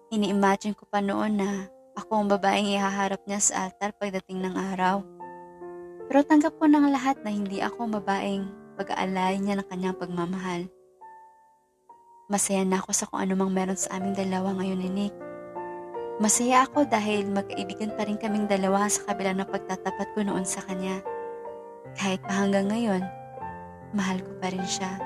Ini-imagine 0.10 0.74
ko 0.74 0.90
pa 0.90 1.06
noon 1.06 1.38
na 1.38 1.70
ako 1.94 2.26
ang 2.26 2.28
babaeng 2.34 2.66
ihaharap 2.66 3.22
niya 3.30 3.38
sa 3.38 3.70
altar 3.70 3.94
pagdating 3.94 4.42
ng 4.42 4.58
araw. 4.74 5.19
Pero 6.10 6.26
tanggap 6.26 6.58
ko 6.58 6.66
ng 6.66 6.90
lahat 6.90 7.22
na 7.22 7.30
hindi 7.30 7.62
ako 7.62 7.86
ang 7.86 7.94
babaeng 8.02 8.44
pag-aalay 8.82 9.38
niya 9.38 9.62
ng 9.62 9.68
kanyang 9.70 9.94
pagmamahal. 9.94 10.66
Masaya 12.34 12.66
na 12.66 12.82
ako 12.82 12.90
sa 12.98 13.06
kung 13.06 13.22
anumang 13.22 13.54
meron 13.54 13.78
sa 13.78 14.02
aming 14.02 14.18
dalawa 14.18 14.58
ngayon 14.58 14.82
ni 14.82 14.90
Nick. 14.90 15.16
Masaya 16.18 16.66
ako 16.66 16.90
dahil 16.90 17.30
magkaibigan 17.30 17.94
pa 17.94 18.10
rin 18.10 18.18
kaming 18.18 18.50
dalawa 18.50 18.90
sa 18.90 19.06
kabila 19.06 19.38
ng 19.38 19.50
pagtatapat 19.54 20.08
ko 20.18 20.26
noon 20.26 20.50
sa 20.50 20.66
kanya. 20.66 20.98
Kahit 21.94 22.26
pa 22.26 22.42
hanggang 22.42 22.74
ngayon, 22.74 23.06
mahal 23.94 24.18
ko 24.18 24.32
pa 24.42 24.50
rin 24.50 24.66
siya. 24.66 24.98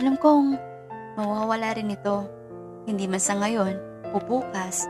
Alam 0.00 0.16
kong 0.16 0.56
mawawala 1.20 1.76
rin 1.76 1.92
ito. 1.92 2.24
Hindi 2.88 3.04
man 3.04 3.20
sa 3.20 3.36
ngayon 3.36 3.76
o 4.12 4.16
bukas. 4.24 4.88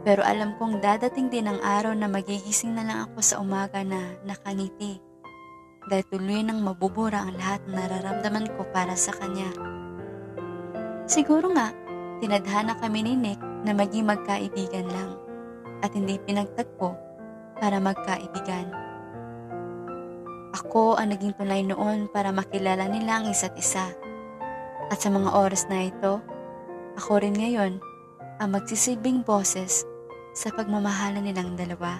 Pero 0.00 0.24
alam 0.24 0.56
kong 0.56 0.80
dadating 0.80 1.28
din 1.28 1.44
ang 1.44 1.60
araw 1.60 1.92
na 1.92 2.08
magigising 2.08 2.72
na 2.72 2.84
lang 2.84 2.98
ako 3.04 3.20
sa 3.20 3.36
umaga 3.36 3.84
na 3.84 4.16
nakangiti. 4.24 4.96
Dahil 5.92 6.04
tuloy 6.08 6.40
nang 6.40 6.64
mabubura 6.64 7.28
ang 7.28 7.36
lahat 7.36 7.60
ng 7.68 7.76
nararamdaman 7.76 8.48
ko 8.56 8.64
para 8.72 8.96
sa 8.96 9.12
kanya. 9.12 9.52
Siguro 11.04 11.52
nga, 11.52 11.74
tinadhana 12.24 12.80
kami 12.80 13.04
ni 13.04 13.12
Nick 13.16 13.40
na 13.66 13.76
maging 13.76 14.08
magkaibigan 14.08 14.88
lang 14.88 15.20
at 15.84 15.92
hindi 15.92 16.16
pinagtagpo 16.16 16.96
para 17.60 17.76
magkaibigan. 17.76 18.72
Ako 20.56 20.96
ang 20.96 21.12
naging 21.12 21.36
tunay 21.36 21.60
noon 21.60 22.08
para 22.08 22.32
makilala 22.32 22.88
nila 22.88 23.20
ang 23.20 23.28
isa't 23.28 23.52
isa. 23.58 23.92
At 24.88 24.98
sa 24.98 25.12
mga 25.12 25.28
oras 25.36 25.68
na 25.68 25.92
ito, 25.92 26.24
ako 26.96 27.20
rin 27.20 27.36
ngayon 27.36 27.78
ang 28.40 28.56
magsisilbing 28.56 29.22
boses 29.22 29.84
sa 30.30 30.54
pagmamahalan 30.54 31.26
nilang 31.26 31.58
dalawa. 31.58 31.98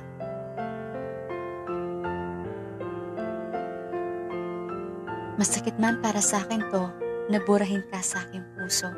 Masakit 5.41 5.81
man 5.81 6.05
para 6.05 6.21
sa 6.21 6.45
akin 6.45 6.63
to 6.69 6.85
na 7.33 7.41
burahin 7.41 7.81
ka 7.89 7.99
sa 8.05 8.21
aking 8.29 8.45
puso. 8.55 8.93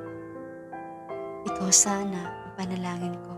Ikaw 1.46 1.70
sana 1.70 2.22
ang 2.26 2.52
panalangin 2.58 3.14
ko. 3.22 3.31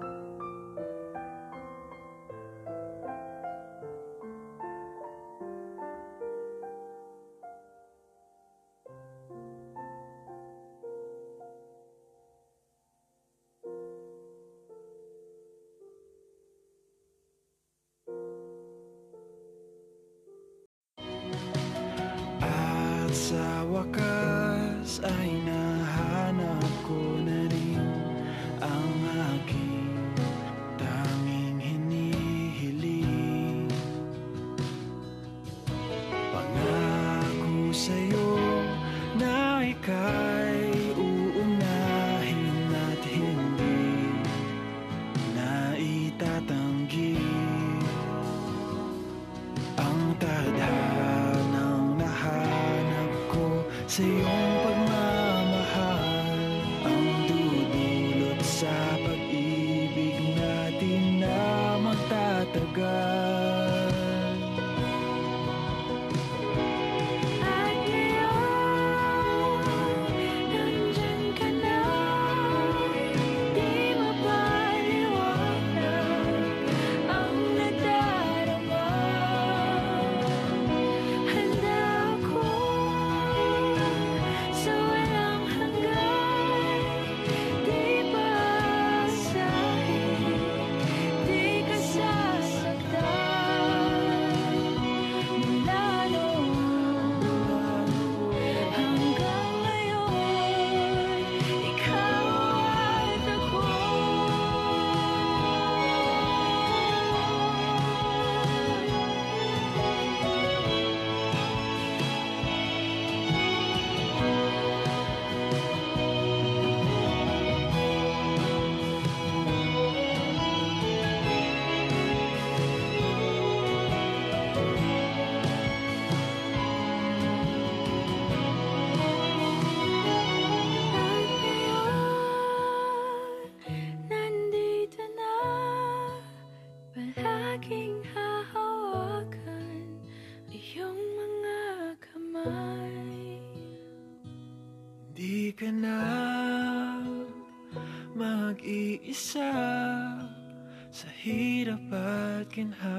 At 152.55 152.59
ginhawa 152.59 152.93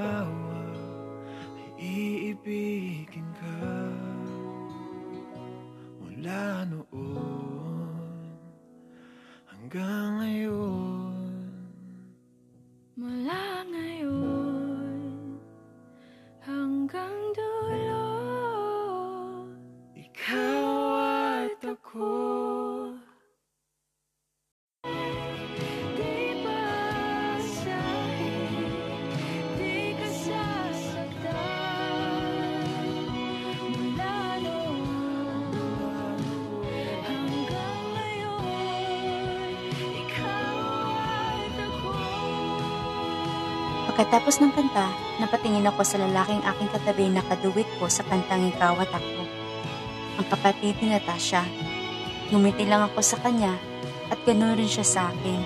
Pagkatapos 43.96 44.44
ng 44.44 44.52
kanta, 44.52 44.92
napatingin 45.24 45.72
ako 45.72 45.88
sa 45.88 45.96
lalaking 45.96 46.44
aking 46.44 46.68
katabi 46.68 47.08
na 47.08 47.24
kaduwit 47.32 47.64
ko 47.80 47.88
sa 47.88 48.04
kantang 48.04 48.52
Ikaw 48.52 48.76
at 48.84 48.92
Ako. 48.92 49.24
Ang 50.20 50.26
kapatid 50.28 50.76
ni 50.84 50.92
Natasha. 50.92 51.48
Ngumiti 52.28 52.68
lang 52.68 52.84
ako 52.92 53.00
sa 53.00 53.16
kanya 53.24 53.56
At 54.12 54.20
ganoon 54.28 54.60
rin 54.60 54.68
siya 54.68 54.84
sa 54.84 55.02
akin. 55.16 55.40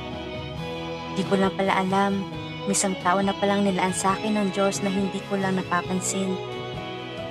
Di 1.14 1.22
ko 1.30 1.38
lang 1.38 1.54
pala 1.54 1.78
alam, 1.78 2.26
may 2.66 2.74
isang 2.74 2.98
tao 3.06 3.22
na 3.22 3.38
palang 3.38 3.70
nilaan 3.70 3.94
sa 3.94 4.18
akin 4.18 4.34
ng 4.34 4.48
Diyos 4.50 4.82
na 4.82 4.90
hindi 4.90 5.22
ko 5.30 5.38
lang 5.38 5.62
napapansin. 5.62 6.34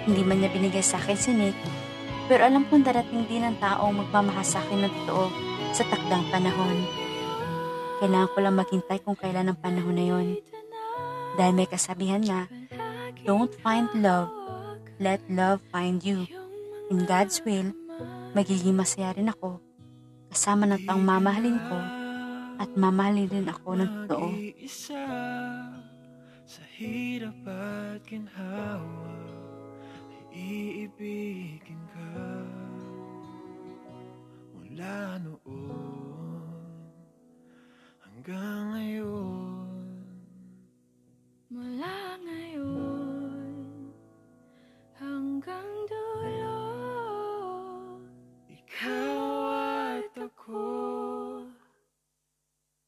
Hindi 0.06 0.22
man 0.22 0.38
niya 0.38 0.54
binigay 0.54 0.86
sa 0.86 1.02
akin 1.02 1.18
si 1.18 1.34
Nick, 1.34 1.58
pero 2.30 2.46
alam 2.46 2.62
kong 2.70 2.86
darating 2.86 3.26
din 3.26 3.42
ang 3.42 3.58
taong 3.58 4.06
magmamahal 4.06 4.46
sa 4.46 4.62
akin 4.62 4.86
ng 4.86 4.92
totoo 5.02 5.26
sa 5.74 5.82
takdang 5.82 6.30
panahon. 6.30 6.86
Kailangan 7.98 8.30
ko 8.30 8.38
lang 8.38 8.54
maghintay 8.54 9.02
kung 9.02 9.18
kailan 9.18 9.50
ang 9.50 9.58
panahon 9.58 9.98
na 9.98 10.06
yon. 10.06 10.28
Dahil 11.38 11.54
may 11.54 11.70
kasabihan 11.70 12.18
nga, 12.26 12.50
don't 13.22 13.54
find 13.62 13.86
love, 13.94 14.26
let 14.98 15.22
love 15.30 15.62
find 15.70 16.02
you. 16.02 16.26
In 16.90 17.06
God's 17.06 17.38
will, 17.46 17.70
magiging 18.34 18.74
masaya 18.74 19.14
rin 19.14 19.30
ako 19.30 19.62
kasama 20.28 20.68
ng 20.68 20.82
taong 20.84 21.04
mamahalin 21.06 21.56
ko 21.56 21.78
at 22.58 22.70
mamahalin 22.74 23.30
din 23.30 23.46
ako 23.46 23.78
ng 23.78 23.90
totoo. 24.10 24.28
Sa 26.48 26.64
hirap 26.74 27.38
at 27.46 28.00
ginhawa 28.08 29.14
iibigin 30.32 31.82
ka 31.92 32.12
mula 34.54 35.18
noon 35.20 36.42
hanggang 38.00 38.62
ngayon. 38.74 39.57
Mula 41.58 42.22
ngayon 42.22 43.50
hanggang 44.94 45.66
dulo, 45.90 46.62
ikaw 48.46 49.17